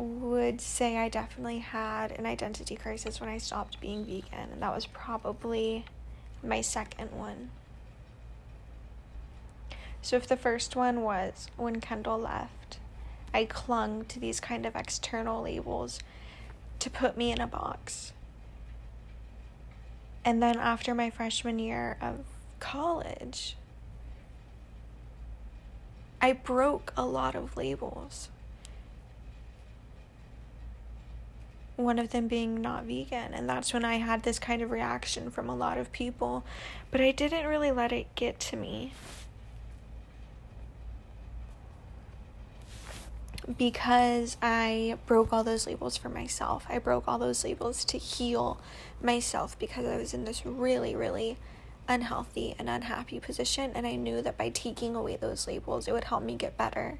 would 0.02 0.60
say 0.60 0.96
I 0.96 1.08
definitely 1.08 1.58
had 1.58 2.10
an 2.12 2.26
identity 2.26 2.74
crisis 2.74 3.20
when 3.20 3.30
I 3.30 3.38
stopped 3.38 3.80
being 3.80 4.04
vegan, 4.04 4.50
and 4.52 4.62
that 4.62 4.74
was 4.74 4.86
probably 4.86 5.84
my 6.42 6.60
second 6.60 7.12
one. 7.12 7.50
So, 10.00 10.16
if 10.16 10.26
the 10.26 10.36
first 10.36 10.74
one 10.74 11.02
was 11.02 11.46
when 11.56 11.80
Kendall 11.80 12.18
left, 12.18 12.78
I 13.32 13.44
clung 13.44 14.04
to 14.06 14.18
these 14.18 14.40
kind 14.40 14.66
of 14.66 14.74
external 14.74 15.42
labels 15.42 16.00
to 16.80 16.90
put 16.90 17.16
me 17.16 17.30
in 17.30 17.40
a 17.40 17.46
box. 17.46 18.12
And 20.24 20.42
then 20.42 20.58
after 20.58 20.94
my 20.94 21.10
freshman 21.10 21.60
year 21.60 21.96
of 22.00 22.24
college, 22.58 23.56
I 26.20 26.32
broke 26.32 26.92
a 26.96 27.04
lot 27.04 27.36
of 27.36 27.56
labels. 27.56 28.28
One 31.84 31.98
of 31.98 32.10
them 32.10 32.28
being 32.28 32.60
not 32.60 32.84
vegan 32.84 33.34
and 33.34 33.48
that's 33.48 33.72
when 33.72 33.84
I 33.84 33.96
had 33.96 34.22
this 34.22 34.38
kind 34.38 34.62
of 34.62 34.70
reaction 34.70 35.30
from 35.30 35.48
a 35.48 35.56
lot 35.56 35.78
of 35.78 35.92
people 35.92 36.44
but 36.90 37.00
I 37.00 37.10
didn't 37.12 37.46
really 37.46 37.70
let 37.70 37.92
it 37.92 38.14
get 38.14 38.40
to 38.40 38.56
me 38.56 38.92
because 43.56 44.36
I 44.40 44.96
broke 45.06 45.32
all 45.32 45.44
those 45.44 45.66
labels 45.66 45.96
for 45.96 46.08
myself. 46.08 46.64
I 46.68 46.78
broke 46.78 47.04
all 47.08 47.18
those 47.18 47.44
labels 47.44 47.84
to 47.86 47.98
heal 47.98 48.60
myself 49.02 49.58
because 49.58 49.84
I 49.86 49.96
was 49.96 50.14
in 50.14 50.24
this 50.24 50.46
really 50.46 50.94
really 50.94 51.38
unhealthy 51.88 52.54
and 52.58 52.68
unhappy 52.68 53.18
position 53.18 53.72
and 53.74 53.86
I 53.86 53.96
knew 53.96 54.22
that 54.22 54.38
by 54.38 54.48
taking 54.48 54.94
away 54.94 55.16
those 55.16 55.46
labels 55.46 55.88
it 55.88 55.92
would 55.92 56.04
help 56.04 56.22
me 56.22 56.36
get 56.36 56.56
better. 56.56 56.98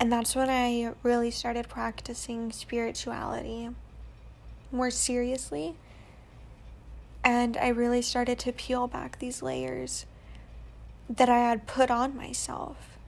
And 0.00 0.12
that's 0.12 0.36
when 0.36 0.48
I 0.48 0.92
really 1.02 1.30
started 1.30 1.68
practicing 1.68 2.52
spirituality 2.52 3.70
more 4.70 4.90
seriously. 4.90 5.74
And 7.24 7.56
I 7.56 7.68
really 7.68 8.02
started 8.02 8.38
to 8.40 8.52
peel 8.52 8.86
back 8.86 9.18
these 9.18 9.42
layers 9.42 10.06
that 11.10 11.28
I 11.28 11.38
had 11.38 11.66
put 11.66 11.90
on 11.90 12.16
myself. 12.16 12.98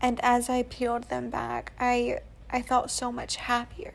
And 0.00 0.18
as 0.22 0.48
I 0.48 0.62
peeled 0.62 1.04
them 1.04 1.28
back, 1.28 1.72
I 1.78 2.20
I 2.48 2.62
felt 2.62 2.90
so 2.90 3.12
much 3.12 3.36
happier. 3.36 3.94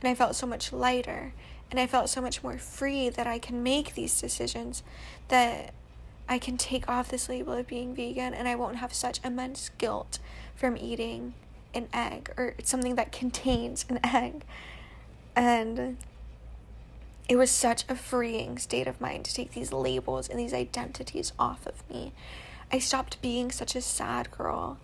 And 0.00 0.08
I 0.10 0.14
felt 0.14 0.34
so 0.34 0.46
much 0.46 0.72
lighter. 0.72 1.32
And 1.70 1.78
I 1.78 1.86
felt 1.86 2.10
so 2.10 2.20
much 2.20 2.42
more 2.42 2.58
free 2.58 3.08
that 3.08 3.26
I 3.26 3.38
can 3.38 3.62
make 3.62 3.94
these 3.94 4.20
decisions 4.20 4.82
that 5.28 5.72
I 6.28 6.38
can 6.38 6.56
take 6.56 6.88
off 6.88 7.08
this 7.08 7.28
label 7.28 7.52
of 7.52 7.66
being 7.66 7.94
vegan 7.94 8.34
and 8.34 8.48
I 8.48 8.54
won't 8.54 8.76
have 8.76 8.94
such 8.94 9.20
immense 9.24 9.70
guilt 9.78 10.18
from 10.54 10.76
eating 10.76 11.34
an 11.74 11.88
egg 11.92 12.32
or 12.36 12.54
something 12.62 12.94
that 12.94 13.12
contains 13.12 13.84
an 13.88 14.00
egg. 14.04 14.44
And 15.36 15.98
it 17.28 17.36
was 17.36 17.50
such 17.50 17.84
a 17.88 17.96
freeing 17.96 18.58
state 18.58 18.86
of 18.86 19.00
mind 19.00 19.24
to 19.26 19.34
take 19.34 19.52
these 19.52 19.72
labels 19.72 20.28
and 20.28 20.38
these 20.38 20.54
identities 20.54 21.32
off 21.38 21.66
of 21.66 21.88
me. 21.90 22.12
I 22.72 22.78
stopped 22.78 23.20
being 23.22 23.50
such 23.50 23.74
a 23.74 23.80
sad 23.80 24.30
girl 24.30 24.78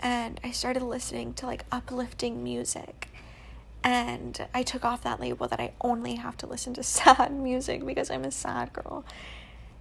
and 0.00 0.40
I 0.44 0.50
started 0.50 0.82
listening 0.82 1.34
to 1.34 1.46
like 1.46 1.64
uplifting 1.72 2.44
music. 2.44 3.08
And 3.82 4.46
I 4.52 4.62
took 4.62 4.84
off 4.84 5.02
that 5.04 5.20
label 5.20 5.46
that 5.48 5.60
I 5.60 5.72
only 5.80 6.16
have 6.16 6.36
to 6.38 6.46
listen 6.46 6.74
to 6.74 6.82
sad 6.84 7.32
music 7.32 7.84
because 7.84 8.10
I'm 8.10 8.24
a 8.24 8.30
sad 8.30 8.72
girl. 8.72 9.04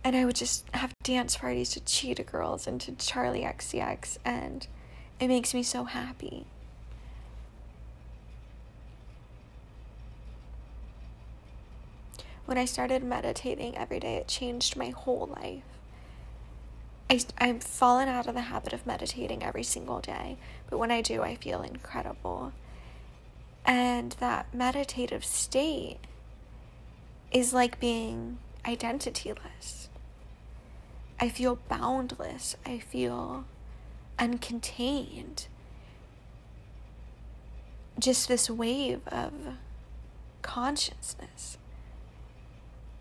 And 0.06 0.15
I 0.15 0.24
would 0.24 0.36
just 0.36 0.70
have 0.70 0.94
dance 1.02 1.38
parties 1.38 1.72
to 1.72 1.80
Cheetah 1.80 2.26
Girls 2.26 2.68
and 2.68 2.80
to 2.82 2.91
Charli 2.91 3.44
XCX, 3.44 4.20
and 4.24 4.68
it 5.20 5.28
makes 5.28 5.52
me 5.52 5.63
so 5.63 5.86
happy. 5.86 6.46
When 12.46 12.60
I 12.60 12.65
started 12.65 13.04
meditating 13.04 13.76
every 13.76 14.00
day, 14.00 14.18
it 14.18 14.28
changed 14.28 14.78
my 14.78 14.91
whole 14.91 15.36
life. 15.41 15.63
I, 17.10 17.22
I've 17.39 17.63
fallen 17.63 18.08
out 18.08 18.28
of 18.28 18.36
the 18.36 18.41
habit 18.41 18.74
of 18.74 18.86
meditating 18.86 19.41
every 19.41 19.63
single 19.63 20.02
day, 20.02 20.38
but 20.70 20.78
when 20.78 20.91
I 20.91 21.02
do, 21.02 21.24
I 21.24 21.34
feel 21.34 21.63
incredible. 21.63 22.54
And 23.65 24.12
that 24.20 24.54
meditative 24.54 25.26
state 25.26 25.98
is 27.32 27.56
like 27.56 27.80
being 27.80 28.38
identityless. 28.65 29.88
I 31.19 31.30
feel 31.30 31.60
boundless. 31.69 32.56
I 32.65 32.80
feel 32.80 33.45
uncontained. 34.19 35.47
Just 37.97 38.28
this 38.28 38.49
wave 38.49 39.01
of 39.08 39.32
consciousness. 40.41 41.58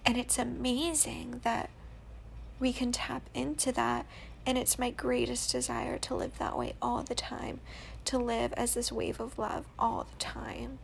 And 0.07 0.17
it's 0.17 0.39
amazing 0.39 1.41
that 1.45 1.71
we 2.61 2.73
can 2.73 2.93
tap 2.93 3.29
into 3.35 3.73
that. 3.73 4.07
And 4.47 4.59
it's 4.59 4.79
my 4.79 4.91
greatest 4.91 5.51
desire 5.51 5.99
to 5.99 6.15
live 6.15 6.39
that 6.39 6.57
way 6.57 6.75
all 6.81 7.03
the 7.03 7.15
time, 7.15 7.61
to 8.05 8.19
live 8.19 8.53
as 8.53 8.75
this 8.75 8.93
wave 8.93 9.19
of 9.19 9.39
love 9.39 9.65
all 9.79 10.07
the 10.11 10.19
time. 10.19 10.79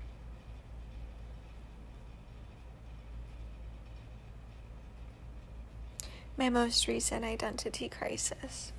My 6.40 6.48
most 6.48 6.88
recent 6.88 7.22
identity 7.22 7.90
crisis. 7.90 8.72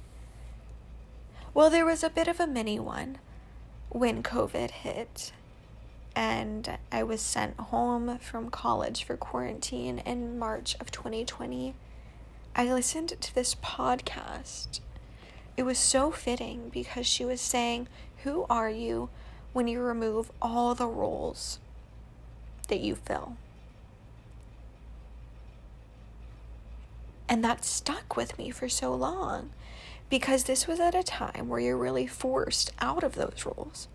Well, 1.53 1.69
there 1.69 1.85
was 1.85 2.03
a 2.03 2.09
bit 2.09 2.27
of 2.27 2.39
a 2.39 2.47
mini 2.47 2.79
one 2.79 3.19
when 3.89 4.23
COVID 4.23 4.71
hit, 4.71 5.31
and 6.15 6.79
I 6.91 7.03
was 7.03 7.21
sent 7.21 7.59
home 7.59 8.17
from 8.17 8.49
college 8.49 9.03
for 9.03 9.15
quarantine 9.15 9.99
in 9.99 10.39
March 10.39 10.75
of 10.79 10.89
2020. 10.89 11.75
I 12.55 12.73
listened 12.73 13.09
to 13.21 13.35
this 13.35 13.53
podcast. 13.53 14.79
It 15.55 15.61
was 15.61 15.77
so 15.77 16.09
fitting 16.09 16.69
because 16.69 17.05
she 17.05 17.25
was 17.25 17.41
saying, 17.41 17.87
Who 18.23 18.47
are 18.49 18.71
you 18.71 19.09
when 19.53 19.67
you 19.67 19.81
remove 19.81 20.31
all 20.41 20.73
the 20.73 20.87
roles 20.87 21.59
that 22.69 22.79
you 22.79 22.95
fill? 22.95 23.37
And 27.31 27.43
that 27.43 27.65
stuck 27.65 28.15
with 28.15 28.37
me 28.37 28.51
for 28.51 28.69
so 28.69 28.93
long 28.93 29.49
because 30.09 30.43
this 30.43 30.67
was 30.67 30.79
at 30.79 30.93
a 30.93 31.01
time 31.01 31.47
where 31.47 31.59
you're 31.59 31.77
really 31.77 32.05
forced 32.05 32.71
out 32.79 33.03
of 33.03 33.15
those 33.15 33.45
roles. 33.45 33.87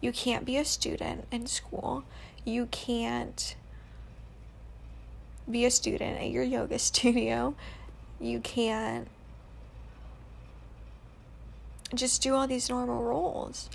You 0.00 0.12
can't 0.12 0.44
be 0.44 0.56
a 0.58 0.64
student 0.64 1.26
in 1.32 1.46
school. 1.46 2.04
You 2.44 2.66
can't 2.66 3.56
be 5.50 5.64
a 5.64 5.70
student 5.72 6.20
at 6.20 6.30
your 6.30 6.44
yoga 6.44 6.78
studio 6.78 7.56
you 8.20 8.40
can't 8.40 9.08
just 11.94 12.22
do 12.22 12.34
all 12.34 12.46
these 12.46 12.68
normal 12.68 13.02
roles. 13.02 13.70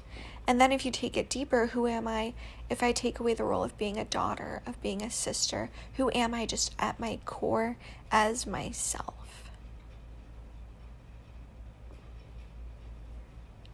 And 0.47 0.60
then 0.60 0.71
if 0.71 0.86
you 0.86 0.91
take 0.91 1.15
it 1.15 1.30
deeper, 1.30 1.67
who 1.67 1.88
am 1.88 2.08
I 2.08 2.34
if 2.69 2.82
I 2.84 2.91
take 2.91 3.19
away 3.19 3.34
the 3.34 3.43
role 3.43 3.63
of 3.63 3.77
being 3.77 3.97
a 3.97 4.06
daughter, 4.06 4.62
of 4.65 4.82
being 4.82 5.01
a 5.01 5.10
sister? 5.10 5.69
Who 5.95 6.12
am 6.13 6.34
I 6.34 6.45
just 6.45 6.73
at 6.80 6.99
my 6.99 7.19
core 7.25 7.77
as 8.12 8.47
myself? 8.47 9.15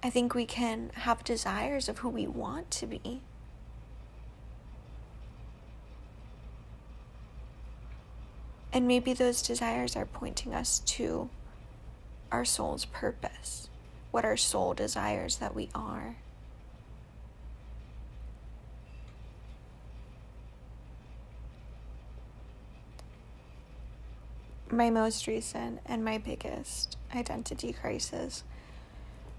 I 0.03 0.09
think 0.09 0.33
we 0.33 0.45
can 0.45 0.91
have 0.93 1.23
desires 1.23 1.89
of 1.89 1.99
who 1.99 2.09
we 2.09 2.27
want 2.27 2.69
to 2.71 2.85
be. 2.85 3.21
And 8.71 8.87
maybe 8.87 9.13
those 9.13 9.41
desires 9.41 9.95
are 9.95 10.05
pointing 10.05 10.53
us 10.53 10.79
to 10.79 11.29
our 12.31 12.45
soul's 12.45 12.85
purpose, 12.85 13.69
what 14.11 14.23
our 14.23 14.37
soul 14.37 14.73
desires 14.73 15.37
that 15.37 15.55
we 15.55 15.69
are. 15.73 16.17
My 24.69 24.89
most 24.89 25.27
recent 25.27 25.79
and 25.85 26.03
my 26.03 26.17
biggest 26.17 26.97
identity 27.15 27.71
crisis 27.71 28.43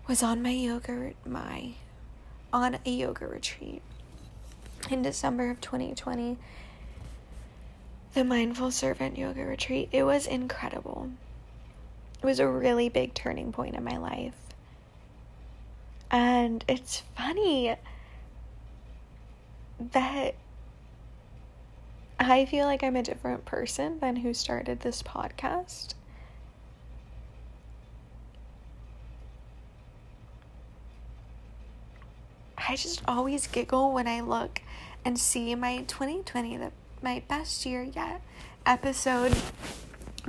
was 0.07 0.23
on 0.23 0.43
my 0.43 0.53
yoga 0.53 1.13
my 1.27 1.75
on 2.51 2.79
a 2.87 2.91
yoga 2.91 3.27
retreat 3.27 3.83
in 4.91 5.03
December 5.03 5.51
of 5.51 5.61
2020 5.61 6.39
the 8.15 8.25
Mindful 8.25 8.71
Servant 8.71 9.19
Yoga 9.19 9.45
Retreat. 9.45 9.91
It 9.93 10.03
was 10.03 10.27
incredible. 10.27 11.11
It 12.23 12.27
was 12.27 12.41
a 12.41 12.49
really 12.49 12.89
big 12.89 13.15
turning 13.15 13.53
point 13.53 13.75
in 13.75 13.85
my 13.85 13.97
life. 13.97 14.35
And 16.11 16.65
it's 16.69 17.03
funny 17.17 17.77
that 19.79 20.35
I 22.21 22.45
feel 22.47 22.67
like 22.67 22.83
I'm 22.83 22.97
a 22.97 23.03
different 23.03 23.45
person 23.45 23.99
than 24.01 24.17
who 24.17 24.35
started 24.35 24.81
this 24.81 25.03
podcast. 25.03 25.95
I 32.57 32.77
just 32.77 33.03
always 33.07 33.47
giggle 33.47 33.93
when 33.95 34.07
I 34.07 34.21
look 34.21 34.61
and 35.05 35.19
see 35.19 35.55
my 35.55 35.79
2020, 35.87 36.57
the 36.57 36.73
my 37.01 37.23
best 37.29 37.65
year 37.65 37.83
yet 37.83 38.21
episode 38.67 39.35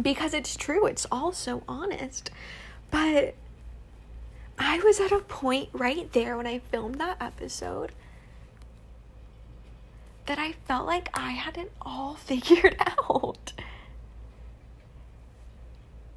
because 0.02 0.34
it's 0.34 0.56
true, 0.56 0.86
it's 0.86 1.08
all 1.12 1.32
so 1.32 1.63
honest. 1.67 2.32
But 2.91 3.36
I 4.58 4.80
was 4.80 4.99
at 4.99 5.12
a 5.12 5.19
point 5.19 5.69
right 5.73 6.12
there 6.13 6.38
when 6.38 6.47
I 6.47 6.60
filmed 6.60 6.95
that 6.95 7.17
episode 7.19 7.91
that 10.25 10.39
I 10.39 10.53
felt 10.67 10.86
like 10.86 11.10
I 11.13 11.32
had 11.32 11.58
it 11.58 11.71
all 11.82 12.15
figured 12.25 12.75
out. 12.79 13.53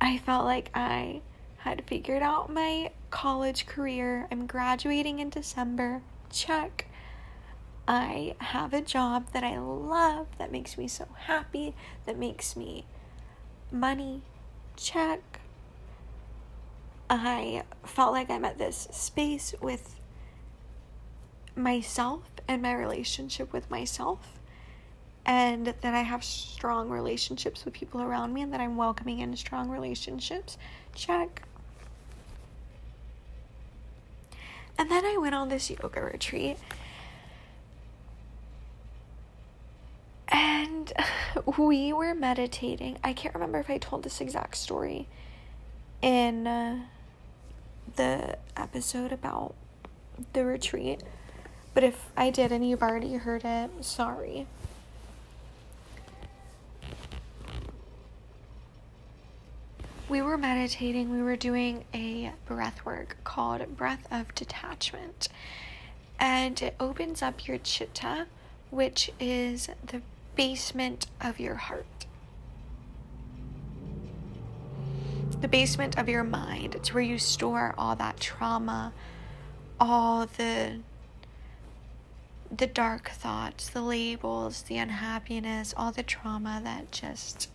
I 0.00 0.18
felt 0.18 0.44
like 0.44 0.70
I 0.74 1.22
had 1.58 1.84
figured 1.86 2.22
out 2.22 2.52
my 2.52 2.90
college 3.10 3.66
career. 3.66 4.26
I'm 4.30 4.46
graduating 4.46 5.20
in 5.20 5.30
December. 5.30 6.02
Check. 6.30 6.86
I 7.86 8.34
have 8.38 8.72
a 8.74 8.80
job 8.80 9.32
that 9.32 9.44
I 9.44 9.58
love, 9.58 10.26
that 10.38 10.52
makes 10.52 10.78
me 10.78 10.88
so 10.88 11.08
happy, 11.26 11.74
that 12.06 12.18
makes 12.18 12.56
me 12.56 12.84
money. 13.70 14.22
Check. 14.76 15.40
I 17.10 17.64
felt 17.84 18.12
like 18.12 18.30
I'm 18.30 18.44
at 18.44 18.58
this 18.58 18.88
space 18.90 19.54
with 19.60 20.00
myself 21.56 22.22
and 22.48 22.62
my 22.62 22.72
relationship 22.72 23.52
with 23.52 23.70
myself, 23.70 24.38
and 25.24 25.66
that 25.66 25.94
I 25.94 26.00
have 26.00 26.24
strong 26.24 26.88
relationships 26.88 27.64
with 27.64 27.74
people 27.74 28.02
around 28.02 28.32
me, 28.32 28.42
and 28.42 28.52
that 28.52 28.60
I'm 28.60 28.76
welcoming 28.76 29.20
in 29.20 29.36
strong 29.36 29.68
relationships. 29.68 30.58
Check. 30.94 31.42
And 34.78 34.90
then 34.90 35.04
I 35.04 35.16
went 35.18 35.34
on 35.34 35.48
this 35.48 35.70
yoga 35.70 36.00
retreat 36.00 36.56
And 40.32 40.92
we 41.58 41.92
were 41.92 42.14
meditating. 42.14 42.98
I 43.04 43.12
can't 43.12 43.34
remember 43.34 43.58
if 43.58 43.70
I 43.70 43.78
told 43.78 44.02
this 44.02 44.20
exact 44.20 44.56
story 44.56 45.06
in 46.00 46.46
uh, 46.46 46.80
the 47.96 48.38
episode 48.56 49.12
about 49.12 49.54
the 50.32 50.44
retreat. 50.44 51.02
But 51.74 51.84
if 51.84 52.10
I 52.16 52.30
did 52.30 52.52
and 52.52 52.68
you've 52.68 52.82
already 52.82 53.14
heard 53.14 53.44
it, 53.44 53.70
sorry. 53.80 54.46
We 60.08 60.20
were 60.20 60.36
meditating, 60.36 61.10
we 61.10 61.22
were 61.22 61.36
doing 61.36 61.84
a 61.94 62.32
breath 62.46 62.84
work 62.84 63.16
called 63.24 63.76
Breath 63.76 64.06
of 64.10 64.34
Detachment. 64.34 65.28
And 66.20 66.60
it 66.60 66.76
opens 66.78 67.22
up 67.22 67.48
your 67.48 67.58
chitta, 67.58 68.26
which 68.70 69.10
is 69.18 69.70
the 69.86 70.02
basement 70.36 71.06
of 71.20 71.40
your 71.40 71.54
heart. 71.54 71.86
the 75.42 75.48
basement 75.48 75.98
of 75.98 76.08
your 76.08 76.22
mind. 76.22 76.74
It's 76.74 76.94
where 76.94 77.02
you 77.02 77.18
store 77.18 77.74
all 77.76 77.96
that 77.96 78.20
trauma, 78.20 78.92
all 79.78 80.26
the 80.26 80.78
the 82.54 82.66
dark 82.66 83.08
thoughts, 83.08 83.70
the 83.70 83.80
labels, 83.80 84.62
the 84.62 84.76
unhappiness, 84.76 85.72
all 85.76 85.90
the 85.90 86.02
trauma 86.02 86.60
that 86.62 86.92
just 86.92 87.48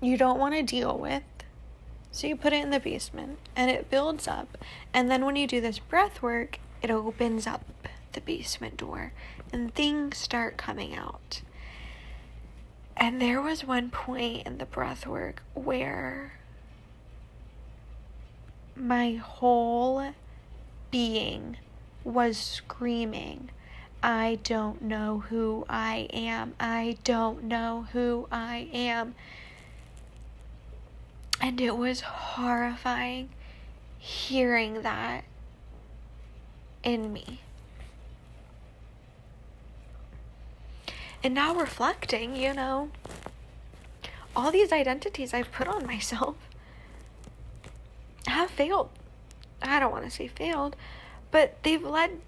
you 0.00 0.16
don't 0.16 0.38
want 0.38 0.54
to 0.54 0.62
deal 0.62 0.98
with. 0.98 1.22
So 2.10 2.26
you 2.26 2.36
put 2.36 2.52
it 2.52 2.62
in 2.62 2.70
the 2.70 2.80
basement 2.80 3.38
and 3.54 3.70
it 3.70 3.90
builds 3.90 4.26
up. 4.26 4.58
And 4.92 5.10
then 5.10 5.24
when 5.24 5.36
you 5.36 5.46
do 5.46 5.60
this 5.60 5.78
breath 5.78 6.22
work, 6.22 6.58
it 6.82 6.90
opens 6.90 7.46
up 7.46 7.64
the 8.12 8.20
basement 8.20 8.76
door 8.76 9.12
and 9.52 9.74
things 9.74 10.18
start 10.18 10.56
coming 10.56 10.94
out. 10.94 11.42
And 12.96 13.20
there 13.20 13.40
was 13.40 13.64
one 13.64 13.90
point 13.90 14.46
in 14.46 14.58
the 14.58 14.64
breath 14.64 15.06
work 15.06 15.42
where 15.54 16.32
my 18.74 19.14
whole 19.14 20.12
being 20.96 21.58
was 22.04 22.38
screaming, 22.38 23.50
I 24.02 24.38
don't 24.42 24.80
know 24.80 25.24
who 25.28 25.66
I 25.68 26.08
am. 26.10 26.54
I 26.58 26.96
don't 27.04 27.44
know 27.44 27.86
who 27.92 28.26
I 28.32 28.70
am. 28.72 29.14
And 31.38 31.60
it 31.60 31.76
was 31.76 32.00
horrifying 32.00 33.28
hearing 33.98 34.80
that 34.80 35.24
in 36.82 37.12
me. 37.12 37.42
And 41.22 41.34
now 41.34 41.54
reflecting, 41.54 42.34
you 42.34 42.54
know, 42.54 42.88
all 44.34 44.50
these 44.50 44.72
identities 44.72 45.34
I've 45.34 45.52
put 45.52 45.68
on 45.68 45.86
myself 45.86 46.36
have 48.26 48.48
failed. 48.48 48.88
I 49.62 49.80
don't 49.80 49.92
want 49.92 50.04
to 50.04 50.10
say 50.10 50.28
failed, 50.28 50.76
but 51.30 51.62
they've 51.62 51.82
led 51.82 52.20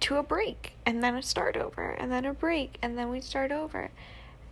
to 0.00 0.16
a 0.16 0.22
break 0.22 0.72
and 0.86 1.02
then 1.02 1.14
a 1.14 1.22
start 1.22 1.56
over 1.56 1.90
and 1.90 2.10
then 2.10 2.24
a 2.24 2.32
break 2.32 2.78
and 2.82 2.96
then 2.96 3.10
we 3.10 3.20
start 3.20 3.52
over. 3.52 3.90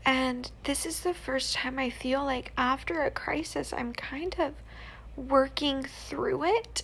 And 0.05 0.51
this 0.65 0.87
is 0.87 1.01
the 1.01 1.15
first 1.15 1.55
time 1.55 1.79
I 1.79 1.91
feel 1.91 2.25
like 2.25 2.53
after 2.57 3.03
a 3.03 3.11
crisis, 3.11 3.73
I'm 3.73 3.93
kind 3.93 4.35
of 4.39 4.55
working 5.17 5.83
through 5.83 6.45
it 6.45 6.83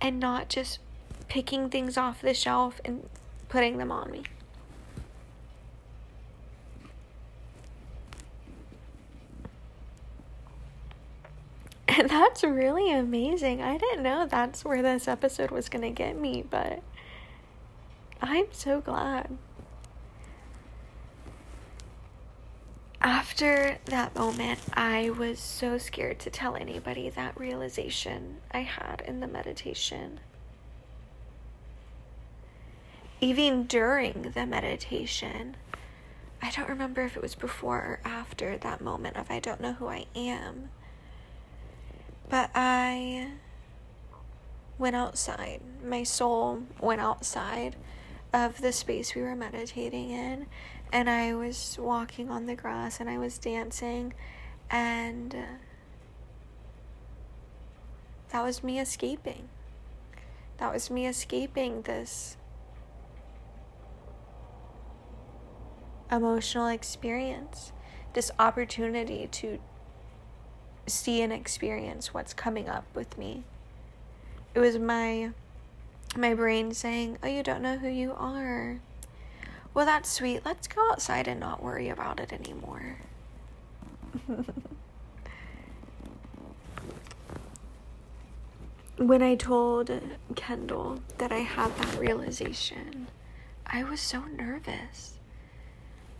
and 0.00 0.18
not 0.18 0.48
just 0.48 0.78
picking 1.28 1.70
things 1.70 1.96
off 1.96 2.20
the 2.20 2.34
shelf 2.34 2.80
and 2.84 3.08
putting 3.48 3.78
them 3.78 3.92
on 3.92 4.10
me. 4.10 4.24
And 11.85 11.85
that's 12.08 12.44
really 12.44 12.92
amazing. 12.92 13.62
I 13.62 13.78
didn't 13.78 14.02
know 14.02 14.26
that's 14.26 14.64
where 14.64 14.82
this 14.82 15.08
episode 15.08 15.50
was 15.50 15.68
going 15.68 15.82
to 15.82 15.90
get 15.90 16.18
me, 16.18 16.44
but 16.48 16.82
I'm 18.20 18.46
so 18.50 18.80
glad. 18.80 19.36
After 23.00 23.78
that 23.86 24.14
moment, 24.14 24.58
I 24.74 25.10
was 25.10 25.38
so 25.38 25.78
scared 25.78 26.18
to 26.20 26.30
tell 26.30 26.56
anybody 26.56 27.08
that 27.10 27.38
realization 27.38 28.38
I 28.50 28.60
had 28.60 29.02
in 29.06 29.20
the 29.20 29.28
meditation. 29.28 30.20
Even 33.20 33.64
during 33.64 34.32
the 34.34 34.44
meditation, 34.44 35.56
I 36.42 36.50
don't 36.50 36.68
remember 36.68 37.02
if 37.02 37.16
it 37.16 37.22
was 37.22 37.34
before 37.34 37.78
or 37.78 38.00
after 38.04 38.58
that 38.58 38.80
moment 38.82 39.16
of 39.16 39.30
I 39.30 39.38
don't 39.38 39.60
know 39.60 39.72
who 39.74 39.86
I 39.86 40.06
am. 40.14 40.70
But 42.28 42.50
I 42.54 43.28
went 44.78 44.96
outside. 44.96 45.60
My 45.84 46.02
soul 46.02 46.62
went 46.80 47.00
outside 47.00 47.76
of 48.32 48.60
the 48.60 48.72
space 48.72 49.14
we 49.14 49.22
were 49.22 49.36
meditating 49.36 50.10
in. 50.10 50.46
And 50.92 51.08
I 51.08 51.34
was 51.34 51.76
walking 51.80 52.30
on 52.30 52.46
the 52.46 52.54
grass 52.54 53.00
and 53.00 53.08
I 53.08 53.18
was 53.18 53.38
dancing. 53.38 54.14
And 54.70 55.34
uh, 55.34 55.56
that 58.30 58.42
was 58.42 58.62
me 58.62 58.78
escaping. 58.80 59.48
That 60.58 60.72
was 60.72 60.90
me 60.90 61.06
escaping 61.06 61.82
this 61.82 62.36
emotional 66.10 66.68
experience, 66.68 67.72
this 68.14 68.30
opportunity 68.38 69.28
to 69.32 69.58
see 70.86 71.22
and 71.22 71.32
experience 71.32 72.14
what's 72.14 72.34
coming 72.34 72.68
up 72.68 72.84
with 72.94 73.16
me. 73.18 73.44
It 74.54 74.60
was 74.60 74.78
my 74.78 75.30
my 76.16 76.34
brain 76.34 76.72
saying, 76.74 77.18
"Oh, 77.22 77.28
you 77.28 77.42
don't 77.42 77.62
know 77.62 77.78
who 77.78 77.88
you 77.88 78.12
are." 78.12 78.80
Well, 79.74 79.86
that's 79.86 80.10
sweet. 80.10 80.44
Let's 80.44 80.66
go 80.68 80.90
outside 80.90 81.28
and 81.28 81.38
not 81.38 81.62
worry 81.62 81.88
about 81.90 82.18
it 82.20 82.32
anymore. 82.32 82.98
when 88.96 89.22
I 89.22 89.34
told 89.34 89.90
Kendall 90.34 91.00
that 91.18 91.30
I 91.30 91.40
had 91.40 91.76
that 91.76 91.98
realization, 91.98 93.08
I 93.66 93.84
was 93.84 94.00
so 94.00 94.24
nervous 94.24 95.18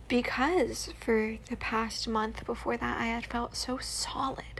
because 0.07 0.93
for 0.99 1.37
the 1.49 1.55
past 1.55 2.07
month 2.07 2.45
before 2.45 2.77
that, 2.77 2.99
I 2.99 3.05
had 3.07 3.25
felt 3.25 3.55
so 3.55 3.77
solid 3.79 4.56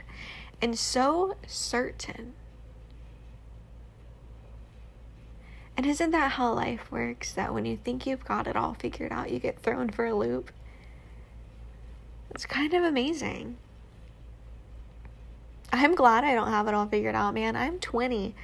and 0.60 0.78
so 0.78 1.36
certain. 1.46 2.34
And 5.76 5.86
isn't 5.86 6.10
that 6.10 6.32
how 6.32 6.52
life 6.54 6.90
works? 6.90 7.32
That 7.32 7.54
when 7.54 7.64
you 7.64 7.76
think 7.76 8.04
you've 8.04 8.24
got 8.24 8.48
it 8.48 8.56
all 8.56 8.74
figured 8.74 9.12
out, 9.12 9.30
you 9.30 9.38
get 9.38 9.60
thrown 9.60 9.90
for 9.90 10.06
a 10.06 10.14
loop? 10.14 10.50
It's 12.30 12.46
kind 12.46 12.74
of 12.74 12.82
amazing. 12.82 13.56
I'm 15.72 15.94
glad 15.94 16.24
I 16.24 16.34
don't 16.34 16.50
have 16.50 16.66
it 16.66 16.74
all 16.74 16.86
figured 16.86 17.14
out, 17.14 17.34
man. 17.34 17.54
I'm 17.54 17.78
20. 17.78 18.34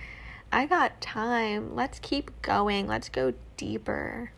I 0.52 0.66
got 0.66 1.00
time. 1.00 1.74
Let's 1.74 1.98
keep 1.98 2.30
going. 2.42 2.86
Let's 2.86 3.08
go 3.08 3.34
deeper. 3.56 4.30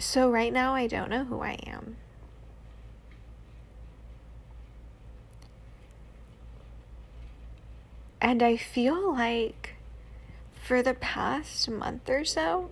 So, 0.00 0.30
right 0.30 0.52
now, 0.52 0.74
I 0.74 0.86
don't 0.86 1.10
know 1.10 1.24
who 1.24 1.42
I 1.42 1.58
am. 1.66 1.96
And 8.18 8.42
I 8.42 8.56
feel 8.56 9.12
like 9.12 9.74
for 10.54 10.82
the 10.82 10.94
past 10.94 11.68
month 11.68 12.08
or 12.08 12.24
so, 12.24 12.70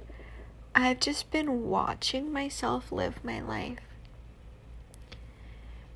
I've 0.74 1.00
just 1.00 1.30
been 1.30 1.68
watching 1.68 2.32
myself 2.32 2.90
live 2.90 3.22
my 3.22 3.40
life. 3.40 3.78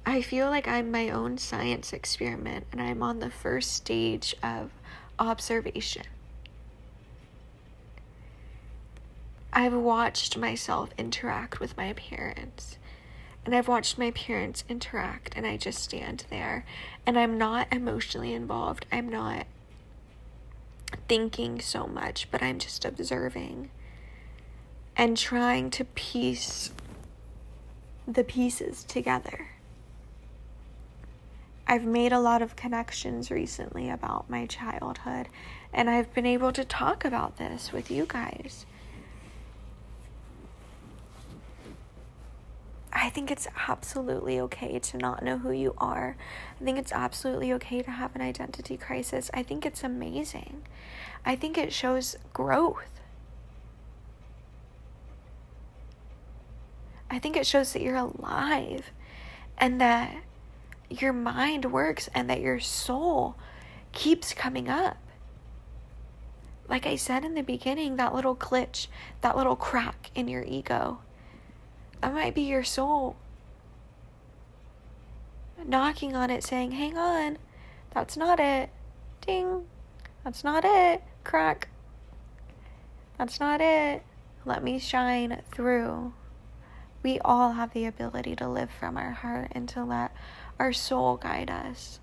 I 0.05 0.21
feel 0.21 0.51
like 0.51 0.69
I'm 0.69 0.91
my 0.91 1.09
own 1.09 1.39
science 1.39 1.95
experiment 1.95 2.67
and 2.73 2.83
I'm 2.83 3.03
on 3.03 3.21
the 3.21 3.31
first 3.31 3.73
stage 3.73 4.35
of 4.43 4.71
observation. 5.19 6.05
I've 9.53 9.75
watched 9.75 10.37
myself 10.37 10.91
interact 10.97 11.61
with 11.61 11.77
my 11.77 11.93
parents. 11.93 12.79
And 13.45 13.55
I've 13.55 13.69
watched 13.69 13.99
my 13.99 14.13
parents 14.13 14.65
interact, 14.69 15.35
and 15.37 15.45
I 15.47 15.57
just 15.57 15.83
stand 15.83 16.25
there. 16.31 16.65
And 17.05 17.19
I'm 17.19 17.39
not 17.39 17.67
emotionally 17.73 18.33
involved. 18.35 18.87
I'm 18.93 19.09
not 19.09 19.47
thinking 21.09 21.61
so 21.61 21.87
much, 21.87 22.29
but 22.31 22.43
I'm 22.43 22.59
just 22.59 22.85
observing 22.85 23.71
and 24.97 25.17
trying 25.17 25.71
to 25.71 25.85
piece 25.85 26.71
the 28.07 28.25
pieces 28.25 28.85
together. 28.85 29.49
I've 31.67 31.85
made 31.85 32.13
a 32.13 32.21
lot 32.21 32.43
of 32.43 32.57
connections 32.57 33.31
recently 33.31 33.89
about 33.89 34.29
my 34.29 34.47
childhood, 34.47 35.29
and 35.73 35.89
I've 35.89 36.13
been 36.13 36.27
able 36.27 36.53
to 36.53 36.65
talk 36.65 37.05
about 37.05 37.39
this 37.39 37.73
with 37.73 37.91
you 37.91 38.05
guys. 38.07 38.67
I 42.93 43.09
think 43.09 43.31
it's 43.31 43.49
absolutely 43.69 44.39
okay 44.41 44.79
to 44.79 44.99
not 44.99 45.23
know 45.25 45.39
who 45.39 45.51
you 45.51 45.75
are. 45.79 46.17
I 46.61 46.65
think 46.65 46.79
it's 46.79 46.93
absolutely 46.93 47.53
okay 47.55 47.83
to 47.83 47.91
have 47.91 48.15
an 48.15 48.21
identity 48.21 48.77
crisis. 48.77 49.31
I 49.33 49.43
think 49.43 49.65
it's 49.65 49.83
amazing. 49.83 50.63
I 51.25 51.35
think 51.37 51.57
it 51.57 51.73
shows 51.73 52.17
growth. 52.33 53.01
I 57.11 57.19
think 57.19 57.37
it 57.37 57.47
shows 57.47 57.73
that 57.73 57.83
you're 57.83 57.97
alive 57.97 58.91
and 59.59 59.81
that 59.81 60.15
your 60.91 61.13
mind 61.13 61.73
works 61.73 62.09
and 62.15 62.29
that 62.31 62.41
your 62.41 62.61
soul 62.61 63.37
keeps 63.93 64.33
coming 64.35 64.69
up. 64.69 64.97
like 66.69 66.87
I 66.87 66.97
said 66.97 67.25
in 67.25 67.35
the 67.35 67.43
beginning, 67.43 67.97
that 67.97 68.15
little 68.15 68.35
glitch, 68.37 68.87
that 69.21 69.37
little 69.37 69.57
crack 69.57 70.11
in 70.15 70.29
your 70.29 70.43
ego, 70.45 71.01
that 72.03 72.13
might 72.13 72.35
be 72.35 72.43
your 72.43 72.65
soul 72.65 73.17
knocking 75.65 76.15
on 76.15 76.31
it 76.31 76.43
saying, 76.45 76.73
Hang 76.73 76.99
on, 76.99 77.39
that's 77.91 78.17
not 78.17 78.41
it. 78.41 78.71
Ding, 79.21 79.65
that's 80.25 80.45
not 80.45 80.65
it. 80.65 81.03
Crack, 81.25 81.69
that's 83.19 83.39
not 83.39 83.61
it. 83.61 84.03
Let 84.45 84.65
me 84.65 84.79
shine 84.79 85.43
through. 85.53 86.13
We 87.03 87.19
all 87.21 87.53
have 87.53 87.73
the 87.73 87.87
ability 87.87 88.37
to 88.37 88.49
live 88.49 88.71
from 88.71 88.97
our 88.97 89.13
heart 89.13 89.53
and 89.53 89.69
to 89.71 89.85
let 89.85 90.13
our 90.59 90.73
soul 90.73 91.17
guide 91.17 91.51
us. 91.51 92.01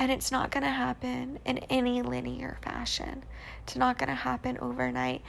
And 0.00 0.10
it's 0.10 0.32
not 0.32 0.50
going 0.50 0.62
to 0.62 0.70
happen 0.70 1.38
in 1.44 1.58
any 1.68 2.00
linear 2.00 2.56
fashion. 2.62 3.22
It's 3.62 3.76
not 3.76 3.98
going 3.98 4.08
to 4.08 4.14
happen 4.14 4.56
overnight. 4.58 5.20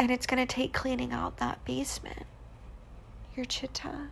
And 0.00 0.10
it's 0.10 0.26
going 0.26 0.44
to 0.44 0.52
take 0.52 0.72
cleaning 0.72 1.12
out 1.12 1.36
that 1.36 1.64
basement, 1.64 2.26
your 3.36 3.44
chitta, 3.44 4.08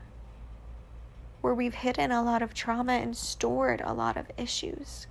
where 1.40 1.52
we've 1.52 1.74
hidden 1.74 2.12
a 2.12 2.22
lot 2.22 2.42
of 2.42 2.54
trauma 2.54 2.92
and 2.92 3.16
stored 3.16 3.80
a 3.80 3.92
lot 3.92 4.16
of 4.16 4.30
issues. 4.38 5.08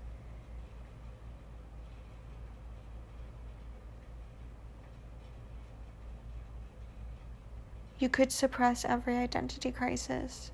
You 7.99 8.07
could 8.07 8.31
suppress 8.31 8.85
every 8.85 9.17
identity 9.17 9.69
crisis 9.69 10.51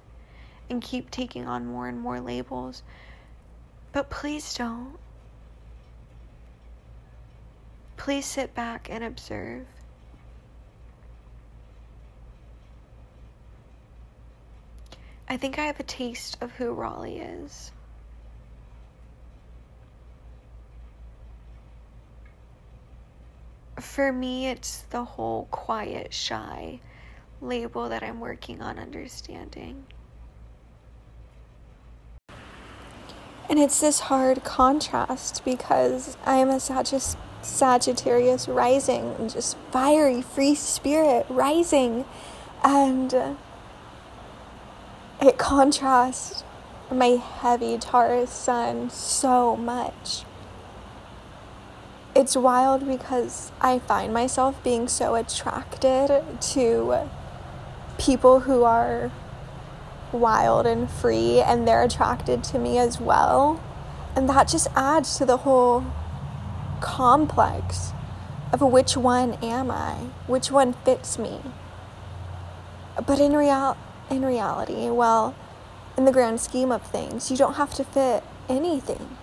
and 0.70 0.82
keep 0.82 1.12
taking 1.12 1.46
on 1.46 1.66
more 1.66 1.88
and 1.88 2.00
more 2.00 2.20
labels. 2.20 2.84
But 3.92 4.10
please 4.10 4.54
don't. 4.54 4.98
Please 7.96 8.26
sit 8.26 8.54
back 8.54 8.90
and 8.92 9.04
observe. 9.04 9.66
I 15.30 15.36
think 15.36 15.60
I 15.60 15.64
have 15.64 15.80
a 15.80 15.84
taste 15.84 16.38
of 16.42 16.52
who 16.54 16.72
Raleigh 16.72 17.20
is. 17.20 17.72
For 23.80 24.12
me, 24.12 24.48
it's 24.48 24.84
the 24.90 25.04
whole 25.04 25.48
quiet, 25.52 26.14
shy 26.14 26.80
label 27.42 27.90
that 27.90 28.04
I'm 28.04 28.20
working 28.20 28.62
on 28.62 28.80
understanding. 28.80 29.86
And 33.50 33.60
it's 33.60 33.80
this 33.80 34.02
hard 34.02 34.44
contrast 34.44 35.44
because 35.46 36.18
I 36.26 36.36
am 36.38 36.50
a 36.50 36.60
Sagittarius, 36.60 37.16
Sagittarius 37.42 38.48
rising, 38.48 39.30
just 39.30 39.58
fiery, 39.72 40.22
free 40.22 40.54
spirit 40.54 41.26
rising. 41.30 42.04
And 42.64 43.38
it 45.22 45.38
contrasts 45.38 46.44
my 46.92 47.22
heavy 47.22 47.78
Taurus 47.78 48.32
sun 48.32 48.90
so 48.90 49.56
much. 49.56 50.24
It's 52.16 52.36
wild 52.36 52.88
because 52.88 53.52
I 53.62 53.80
find 53.80 54.14
myself 54.14 54.62
being 54.64 54.88
so 54.88 55.16
attracted 55.16 56.24
to 56.42 57.10
people 57.98 58.42
who 58.42 58.64
are 58.64 59.12
wild 60.12 60.66
and 60.66 60.90
free 60.90 61.40
and 61.42 61.68
they're 61.68 61.84
attracted 61.84 62.44
to 62.46 62.60
me 62.60 62.78
as 62.78 63.00
well. 63.00 63.62
And 64.16 64.30
that 64.30 64.48
just 64.48 64.68
adds 64.76 65.18
to 65.18 65.26
the 65.26 65.38
whole 65.38 65.86
complex 66.82 67.94
of 68.54 68.62
which 68.62 68.96
one 68.96 69.34
am 69.44 69.70
I? 69.70 70.10
Which 70.26 70.52
one 70.52 70.74
fits 70.74 71.20
me? 71.20 71.42
But 73.06 73.20
in 73.20 73.34
real 73.34 73.78
in 74.10 74.24
reality, 74.24 74.90
well, 74.90 75.36
in 75.98 76.06
the 76.06 76.12
grand 76.12 76.40
scheme 76.40 76.72
of 76.72 76.82
things, 76.82 77.30
you 77.30 77.38
don't 77.38 77.56
have 77.56 77.74
to 77.74 77.84
fit 77.84 78.24
anything. 78.48 79.18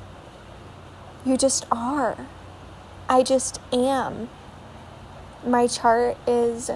You 1.25 1.37
just 1.37 1.65
are. 1.73 2.27
I 3.09 3.23
just 3.23 3.61
am. 3.73 4.29
My 5.47 5.67
chart 5.67 6.17
is 6.27 6.71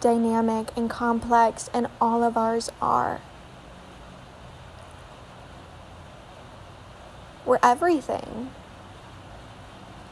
dynamic 0.00 0.68
and 0.76 0.90
complex, 0.90 1.70
and 1.72 1.86
all 2.00 2.24
of 2.24 2.36
ours 2.36 2.70
are. 2.80 3.20
We're 7.44 7.58
everything. 7.62 8.50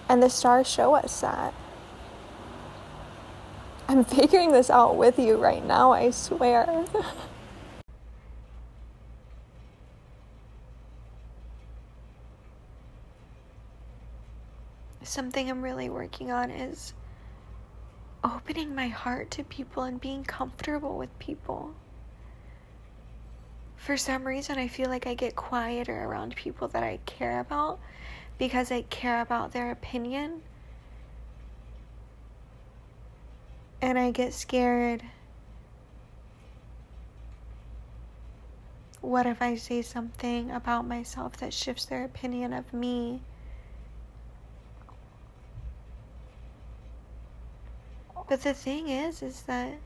And 0.08 0.22
the 0.22 0.30
stars 0.30 0.66
show 0.68 0.94
us 0.94 1.20
that. 1.20 1.54
I'm 3.88 4.04
figuring 4.16 4.52
this 4.52 4.70
out 4.70 4.96
with 4.96 5.18
you 5.18 5.36
right 5.36 5.64
now, 5.64 5.92
I 5.92 6.10
swear. 6.10 6.84
Something 15.02 15.50
I'm 15.50 15.62
really 15.62 15.88
working 15.88 16.30
on 16.30 16.50
is 16.50 16.94
opening 18.22 18.74
my 18.74 18.88
heart 18.88 19.30
to 19.32 19.42
people 19.44 19.82
and 19.82 20.00
being 20.00 20.24
comfortable 20.24 20.96
with 20.96 21.18
people. 21.18 21.74
For 23.90 23.96
some 23.96 24.24
reason, 24.24 24.56
I 24.56 24.68
feel 24.68 24.88
like 24.88 25.08
I 25.08 25.14
get 25.14 25.34
quieter 25.34 26.04
around 26.04 26.36
people 26.36 26.68
that 26.68 26.84
I 26.84 27.00
care 27.06 27.40
about 27.40 27.80
because 28.38 28.70
I 28.70 28.82
care 28.82 29.20
about 29.20 29.50
their 29.50 29.72
opinion. 29.72 30.42
And 33.82 33.98
I 33.98 34.12
get 34.12 34.32
scared. 34.32 35.02
What 39.00 39.26
if 39.26 39.42
I 39.42 39.56
say 39.56 39.82
something 39.82 40.52
about 40.52 40.86
myself 40.86 41.38
that 41.38 41.52
shifts 41.52 41.86
their 41.86 42.04
opinion 42.04 42.52
of 42.52 42.72
me? 42.72 43.22
But 48.28 48.42
the 48.42 48.54
thing 48.54 48.88
is, 48.88 49.20
is 49.20 49.42
that 49.48 49.80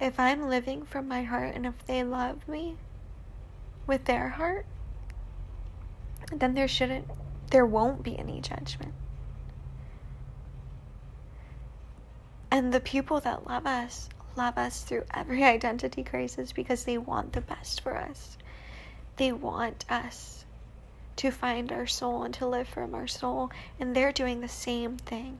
if 0.00 0.18
I'm 0.18 0.48
living 0.48 0.84
from 0.84 1.08
my 1.08 1.22
heart 1.22 1.54
and 1.54 1.66
if 1.66 1.86
they 1.86 2.02
love 2.02 2.48
me 2.48 2.76
with 3.86 4.04
their 4.04 4.30
heart, 4.30 4.66
then 6.32 6.54
there 6.54 6.68
shouldn't, 6.68 7.06
there 7.50 7.66
won't 7.66 8.02
be 8.02 8.18
any 8.18 8.40
judgment. 8.40 8.94
And 12.50 12.72
the 12.72 12.80
people 12.80 13.20
that 13.20 13.46
love 13.46 13.66
us, 13.66 14.08
love 14.36 14.58
us 14.58 14.82
through 14.82 15.04
every 15.12 15.42
identity 15.44 16.02
crisis 16.02 16.52
because 16.52 16.84
they 16.84 16.98
want 16.98 17.32
the 17.32 17.40
best 17.40 17.80
for 17.80 17.96
us. 17.96 18.38
They 19.16 19.32
want 19.32 19.84
us 19.90 20.44
to 21.16 21.30
find 21.30 21.70
our 21.70 21.86
soul 21.86 22.24
and 22.24 22.34
to 22.34 22.46
live 22.46 22.68
from 22.68 22.94
our 22.94 23.06
soul, 23.06 23.50
and 23.78 23.94
they're 23.94 24.12
doing 24.12 24.40
the 24.40 24.48
same 24.48 24.96
thing. 24.96 25.38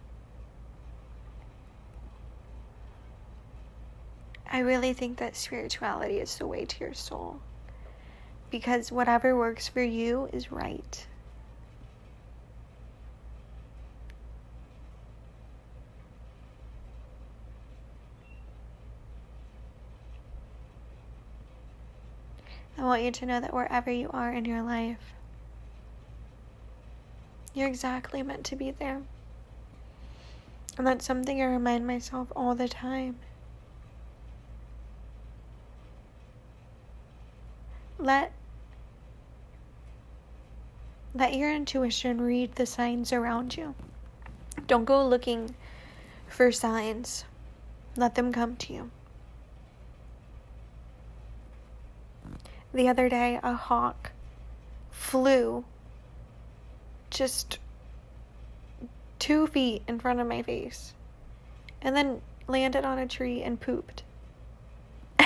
I 4.51 4.61
really 4.61 4.93
think 4.93 5.19
that 5.19 5.37
spirituality 5.37 6.21
is 6.21 6.37
the 6.39 6.47
way 6.47 6.65
to 6.65 6.85
your 6.85 6.95
soul. 6.95 7.41
Because 8.51 8.93
whatever 8.93 9.37
works 9.37 9.67
for 9.67 9.83
you 9.83 10.29
is 10.33 10.53
right. 10.53 11.07
I 22.77 22.83
want 22.83 23.03
you 23.03 23.11
to 23.13 23.27
know 23.27 23.41
that 23.41 23.55
wherever 23.55 23.91
you 23.91 24.11
are 24.13 24.33
in 24.33 24.45
your 24.45 24.63
life, 24.63 25.15
you're 27.55 27.69
exactly 27.69 28.23
meant 28.23 28.45
to 28.47 28.57
be 28.57 28.73
there. 28.73 29.01
And 30.77 30.87
that's 30.87 31.05
something 31.05 31.41
I 31.41 31.47
remind 31.47 31.87
myself 31.87 32.29
all 32.35 32.55
the 32.55 32.69
time. 32.69 33.17
Let 38.05 38.33
let 41.15 41.35
your 41.35 41.51
intuition 41.51 42.21
read 42.21 42.55
the 42.57 42.67
signs 42.67 43.13
around 43.13 43.57
you. 43.57 43.75
Don't 44.67 44.85
go 44.85 45.07
looking 45.07 45.55
for 46.29 46.53
signs. 46.53 47.25
Let 47.97 48.15
them 48.15 48.33
come 48.33 48.57
to 48.57 48.73
you. 48.73 48.91
The 52.75 52.89
other 52.89 53.09
day, 53.09 53.39
a 53.43 53.55
hawk 53.55 54.11
flew 54.91 55.65
just 57.11 57.59
two 59.21 59.47
feet 59.47 59.83
in 59.87 60.01
front 60.01 60.21
of 60.21 60.27
my 60.27 60.43
face 60.43 60.93
and 61.81 61.97
then 61.97 62.21
landed 62.49 62.85
on 62.85 62.99
a 62.99 63.07
tree 63.07 63.43
and 63.43 63.59
pooped. 63.59 64.03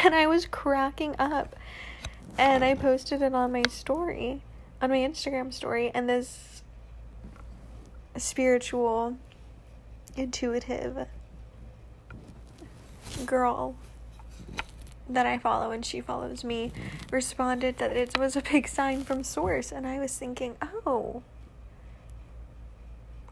And 0.04 0.14
I 0.14 0.26
was 0.26 0.46
cracking 0.46 1.16
up 1.18 1.56
and 2.38 2.64
I 2.64 2.74
posted 2.74 3.20
it 3.20 3.34
on 3.34 3.52
my 3.52 3.64
story, 3.68 4.42
on 4.80 4.90
my 4.90 4.98
Instagram 4.98 5.52
story, 5.52 5.90
and 5.92 6.08
this 6.08 6.62
spiritual, 8.16 9.16
intuitive 10.16 11.06
girl 13.26 13.74
that 15.08 15.26
I 15.26 15.38
follow 15.38 15.70
and 15.70 15.84
she 15.84 16.00
follows 16.00 16.44
me 16.44 16.70
responded 17.10 17.78
that 17.78 17.96
it 17.96 18.18
was 18.18 18.36
a 18.36 18.42
big 18.42 18.68
sign 18.68 19.04
from 19.04 19.24
source 19.24 19.72
and 19.72 19.86
I 19.86 19.98
was 19.98 20.16
thinking, 20.16 20.56
"Oh. 20.86 21.22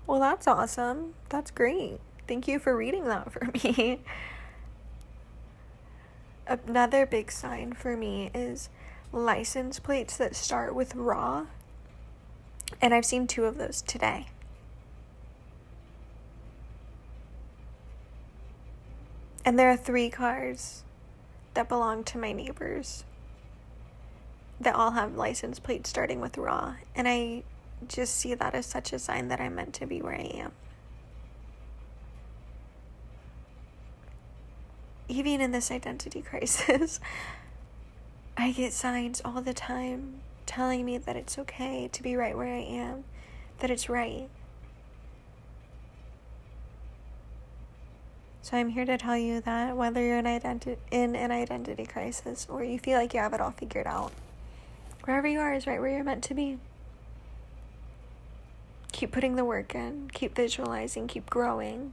Well, 0.06 0.20
that's 0.20 0.46
awesome. 0.46 1.14
That's 1.28 1.50
great. 1.50 1.98
Thank 2.26 2.48
you 2.48 2.58
for 2.58 2.76
reading 2.76 3.04
that 3.04 3.32
for 3.32 3.46
me." 3.54 4.00
Another 6.46 7.06
big 7.06 7.32
sign 7.32 7.72
for 7.72 7.96
me 7.96 8.30
is 8.32 8.68
license 9.12 9.78
plates 9.78 10.16
that 10.16 10.36
start 10.36 10.74
with 10.74 10.94
raw. 10.94 11.46
And 12.80 12.92
I've 12.92 13.04
seen 13.04 13.26
two 13.26 13.44
of 13.44 13.58
those 13.58 13.82
today. 13.82 14.26
And 19.44 19.58
there 19.58 19.70
are 19.70 19.76
three 19.76 20.10
cars 20.10 20.82
that 21.54 21.68
belong 21.68 22.02
to 22.04 22.18
my 22.18 22.32
neighbors 22.32 23.04
that 24.60 24.74
all 24.74 24.92
have 24.92 25.16
license 25.16 25.58
plates 25.58 25.88
starting 25.88 26.20
with 26.20 26.36
raw. 26.36 26.74
And 26.94 27.06
I 27.06 27.44
just 27.86 28.16
see 28.16 28.34
that 28.34 28.54
as 28.54 28.66
such 28.66 28.92
a 28.92 28.98
sign 28.98 29.28
that 29.28 29.40
I'm 29.40 29.54
meant 29.54 29.74
to 29.74 29.86
be 29.86 30.00
where 30.00 30.14
I 30.14 30.24
am. 30.34 30.52
Even 35.08 35.40
in 35.40 35.52
this 35.52 35.70
identity 35.70 36.22
crisis, 36.28 36.98
I 38.36 38.52
get 38.52 38.72
signs 38.72 39.22
all 39.24 39.40
the 39.40 39.54
time 39.54 40.20
telling 40.44 40.84
me 40.84 40.98
that 40.98 41.16
it's 41.16 41.38
okay 41.38 41.88
to 41.92 42.02
be 42.02 42.16
right 42.16 42.36
where 42.36 42.54
I 42.54 42.60
am, 42.60 43.04
that 43.58 43.70
it's 43.70 43.88
right. 43.88 44.28
So 48.42 48.56
I'm 48.56 48.68
here 48.68 48.84
to 48.84 48.96
tell 48.96 49.16
you 49.16 49.40
that 49.40 49.76
whether 49.76 50.00
you're 50.00 50.18
in, 50.18 50.24
identi- 50.24 50.76
in 50.90 51.16
an 51.16 51.32
identity 51.32 51.84
crisis 51.84 52.46
or 52.48 52.62
you 52.62 52.78
feel 52.78 52.98
like 52.98 53.12
you 53.12 53.20
have 53.20 53.32
it 53.32 53.40
all 53.40 53.50
figured 53.50 53.86
out, 53.86 54.12
wherever 55.04 55.26
you 55.26 55.40
are 55.40 55.52
is 55.52 55.66
right 55.66 55.80
where 55.80 55.90
you're 55.90 56.04
meant 56.04 56.22
to 56.24 56.34
be. 56.34 56.58
Keep 58.92 59.12
putting 59.12 59.34
the 59.34 59.44
work 59.44 59.74
in, 59.74 60.10
keep 60.12 60.36
visualizing, 60.36 61.08
keep 61.08 61.28
growing. 61.28 61.92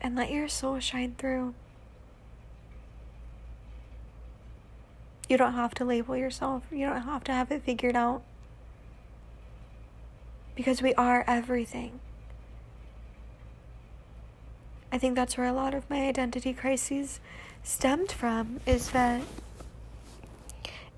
And 0.00 0.16
let 0.16 0.30
your 0.30 0.48
soul 0.48 0.80
shine 0.80 1.14
through. 1.18 1.54
You 5.30 5.36
don't 5.36 5.54
have 5.54 5.74
to 5.74 5.84
label 5.84 6.16
yourself, 6.16 6.64
you 6.72 6.86
don't 6.86 7.02
have 7.02 7.22
to 7.24 7.32
have 7.32 7.52
it 7.52 7.62
figured 7.62 7.94
out. 7.94 8.22
Because 10.56 10.82
we 10.82 10.92
are 10.94 11.24
everything. 11.24 12.00
I 14.90 14.98
think 14.98 15.14
that's 15.14 15.38
where 15.38 15.46
a 15.46 15.52
lot 15.52 15.72
of 15.72 15.88
my 15.88 16.08
identity 16.08 16.52
crises 16.52 17.20
stemmed 17.62 18.10
from 18.10 18.58
is 18.66 18.90
that 18.90 19.22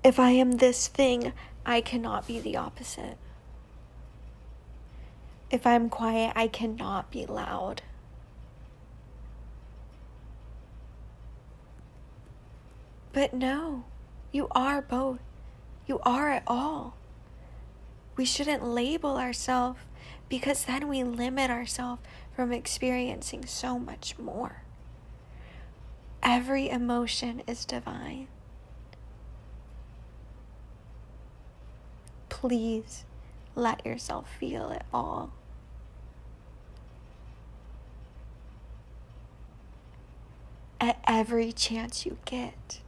if 0.03 0.19
I 0.19 0.31
am 0.31 0.53
this 0.53 0.87
thing, 0.87 1.31
I 1.63 1.79
cannot 1.81 2.25
be 2.25 2.39
the 2.39 2.57
opposite. 2.57 3.19
If 5.51 5.67
I'm 5.67 5.89
quiet, 5.89 6.33
I 6.35 6.47
cannot 6.47 7.11
be 7.11 7.27
loud. 7.27 7.83
But 13.13 13.35
no, 13.35 13.83
you 14.33 14.47
are 14.51 14.81
both. 14.81 15.19
You 15.85 15.99
are 15.99 16.33
it 16.33 16.43
all. 16.47 16.97
We 18.17 18.25
shouldn't 18.25 18.65
label 18.65 19.17
ourselves 19.17 19.79
because 20.27 20.65
then 20.65 20.87
we 20.87 21.03
limit 21.03 21.51
ourselves 21.51 22.01
from 22.35 22.51
experiencing 22.51 23.45
so 23.45 23.77
much 23.77 24.17
more. 24.17 24.63
Every 26.23 26.69
emotion 26.69 27.43
is 27.47 27.63
divine. 27.63 28.27
Please 32.29 33.05
let 33.55 33.85
yourself 33.85 34.27
feel 34.39 34.71
it 34.71 34.83
all. 34.91 35.31
At 40.81 40.97
every 41.05 41.51
chance 41.51 42.05
you 42.05 42.17
get. 42.25 42.82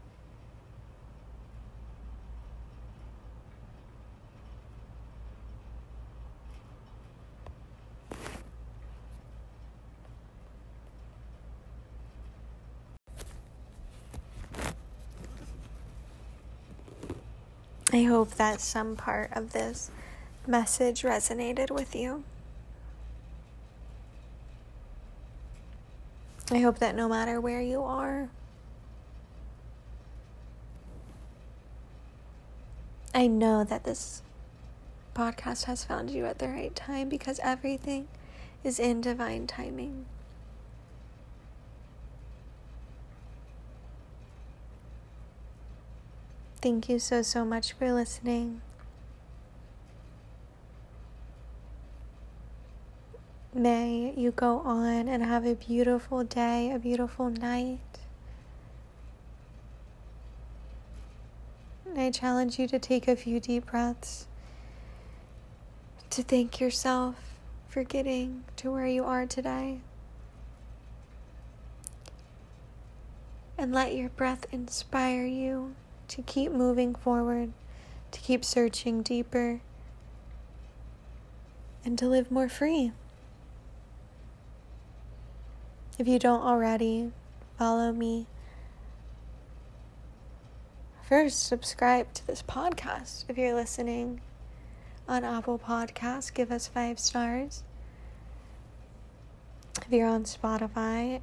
I 17.96 18.04
hope 18.04 18.32
that 18.32 18.60
some 18.60 18.98
part 18.98 19.32
of 19.32 19.54
this 19.54 19.89
message 20.46 21.04
resonated 21.04 21.72
with 21.72 21.96
you. 21.96 22.26
I 26.52 26.58
hope 26.58 26.80
that 26.80 26.93
no 26.93 27.08
matter 27.08 27.39
where 27.39 27.62
you 27.62 27.82
are, 27.84 28.28
I 33.14 33.28
know 33.28 33.64
that 33.64 33.86
this 33.86 34.22
podcast 35.16 35.64
has 35.64 35.86
found 35.86 36.12
you 36.12 36.26
at 36.26 36.39
the 36.39 36.50
right 36.50 36.76
time 36.76 37.08
because 37.08 37.39
everything 37.41 38.10
is 38.62 38.78
in 38.78 39.00
divine 39.00 39.48
timing. 39.48 40.06
Thank 46.66 46.89
you 46.89 46.97
so, 46.97 47.22
so 47.22 47.45
much 47.45 47.74
for 47.74 47.93
listening. 47.93 48.63
May 53.53 54.16
you 54.18 54.32
go 54.32 54.61
on 54.61 55.07
and 55.07 55.22
have 55.22 55.45
a 55.45 55.53
beautiful 55.53 56.24
day, 56.24 56.72
a 56.72 56.80
beautiful 56.80 57.30
night. 57.30 57.99
I 61.95 62.09
challenge 62.09 62.57
you 62.57 62.68
to 62.70 62.80
take 62.80 63.07
a 63.07 63.16
few 63.16 63.39
deep 63.39 63.68
breaths, 63.68 64.26
to 66.09 66.24
thank 66.24 66.59
yourself 66.59 67.36
for 67.68 67.84
getting 67.84 68.43
to 68.55 68.72
where 68.72 68.88
you 68.88 69.03
are 69.03 69.28
today. 69.28 69.82
And 73.55 73.72
let 73.72 73.93
your 73.93 74.09
breath 74.09 74.47
inspire 74.51 75.28
you 75.28 75.76
to 76.08 76.22
keep 76.22 76.51
moving 76.51 76.95
forward, 76.95 77.51
to 78.12 78.20
keep 78.20 78.45
searching 78.45 79.01
deeper, 79.01 79.62
and 81.84 81.97
to 81.99 82.08
live 82.08 82.32
more 82.32 82.49
free. 82.49 82.91
If 85.97 86.08
you 86.08 86.20
don't 86.20 86.41
already, 86.41 87.12
follow 87.58 87.91
me. 87.91 88.28
First, 91.08 91.45
subscribe 91.45 92.14
to 92.16 92.28
this 92.28 92.41
podcast 92.41 93.26
if 93.30 93.38
you're 93.38 93.53
listening 93.53 94.22
on 95.08 95.24
Apple 95.24 95.60
Podcasts. 95.60 96.34
Give 96.34 96.51
us 96.51 96.68
five 96.68 96.99
stars. 96.99 97.64
If 99.86 99.91
you're 99.91 100.08
on 100.08 100.24
Spotify, 100.24 101.22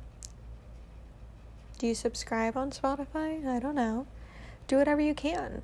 do 1.78 1.88
you 1.88 1.94
subscribe 1.96 2.56
on 2.56 2.70
Spotify? 2.70 3.44
I 3.44 3.58
don't 3.58 3.74
know 3.74 4.06
do 4.72 4.78
whatever 4.78 5.02
you 5.02 5.14
can. 5.14 5.60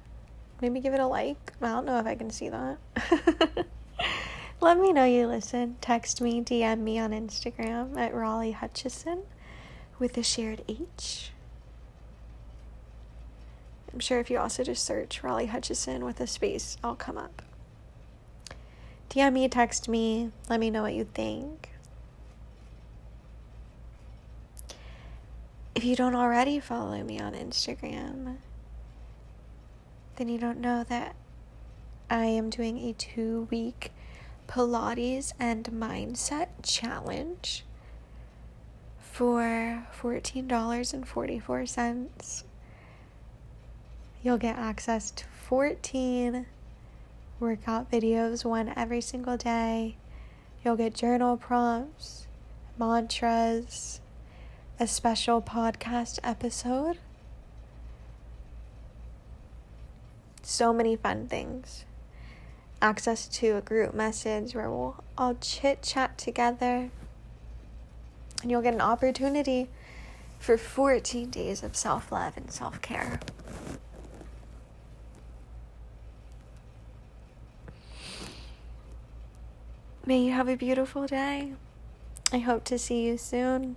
Maybe 0.60 0.80
give 0.80 0.92
it 0.92 1.00
a 1.00 1.06
like. 1.06 1.54
I 1.62 1.68
don't 1.68 1.86
know 1.86 1.98
if 1.98 2.04
I 2.04 2.14
can 2.14 2.28
see 2.28 2.50
that. 2.50 2.76
Let 4.60 4.78
me 4.78 4.92
know 4.92 5.04
you 5.04 5.26
listen. 5.26 5.76
Text 5.80 6.20
me, 6.20 6.42
DM 6.42 6.80
me 6.80 6.98
on 6.98 7.12
Instagram 7.12 7.96
at 7.96 8.12
Raleigh 8.12 8.52
Hutchison 8.52 9.22
with 9.98 10.18
a 10.18 10.22
shared 10.22 10.62
H. 10.68 11.30
I'm 13.94 14.00
sure 14.00 14.20
if 14.20 14.30
you 14.30 14.38
also 14.38 14.62
just 14.62 14.84
search 14.84 15.22
Raleigh 15.22 15.46
Hutchison 15.46 16.04
with 16.04 16.20
a 16.20 16.26
space, 16.26 16.76
I'll 16.84 16.94
come 16.94 17.16
up. 17.16 17.40
DM 19.08 19.32
me, 19.32 19.48
text 19.48 19.88
me, 19.88 20.32
let 20.50 20.60
me 20.60 20.68
know 20.68 20.82
what 20.82 20.92
you 20.92 21.04
think. 21.04 21.70
If 25.74 25.82
you 25.82 25.96
don't 25.96 26.14
already 26.14 26.60
follow 26.60 27.02
me 27.02 27.18
on 27.18 27.32
Instagram, 27.32 28.36
then 30.18 30.28
you 30.28 30.38
don't 30.38 30.60
know 30.60 30.84
that 30.88 31.16
I 32.10 32.24
am 32.24 32.50
doing 32.50 32.78
a 32.78 32.92
two 32.92 33.46
week 33.50 33.92
Pilates 34.48 35.32
and 35.38 35.64
mindset 35.66 36.48
challenge 36.62 37.64
for 38.98 39.86
$14.44. 40.02 42.44
You'll 44.22 44.38
get 44.38 44.58
access 44.58 45.12
to 45.12 45.24
14 45.48 46.46
workout 47.38 47.88
videos, 47.90 48.44
one 48.44 48.72
every 48.74 49.00
single 49.00 49.36
day. 49.36 49.94
You'll 50.64 50.74
get 50.76 50.94
journal 50.94 51.36
prompts, 51.36 52.26
mantras, 52.76 54.00
a 54.80 54.88
special 54.88 55.40
podcast 55.40 56.18
episode. 56.24 56.98
So 60.50 60.72
many 60.72 60.96
fun 60.96 61.28
things. 61.28 61.84
Access 62.80 63.28
to 63.28 63.58
a 63.58 63.60
group 63.60 63.92
message 63.92 64.54
where 64.54 64.70
we'll 64.70 65.04
all 65.18 65.34
chit 65.34 65.82
chat 65.82 66.16
together. 66.16 66.88
And 68.40 68.50
you'll 68.50 68.62
get 68.62 68.72
an 68.72 68.80
opportunity 68.80 69.68
for 70.38 70.56
14 70.56 71.28
days 71.28 71.62
of 71.62 71.76
self 71.76 72.10
love 72.10 72.38
and 72.38 72.50
self 72.50 72.80
care. 72.80 73.20
May 80.06 80.20
you 80.20 80.32
have 80.32 80.48
a 80.48 80.56
beautiful 80.56 81.06
day. 81.06 81.52
I 82.32 82.38
hope 82.38 82.64
to 82.64 82.78
see 82.78 83.06
you 83.06 83.18
soon 83.18 83.76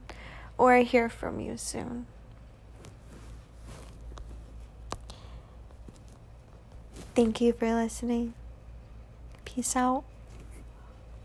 or 0.57 0.77
hear 0.77 1.09
from 1.09 1.41
you 1.41 1.57
soon. 1.57 2.05
Thank 7.13 7.41
you 7.41 7.51
for 7.53 7.73
listening. 7.73 8.33
Peace 9.43 9.75
out. 9.75 10.03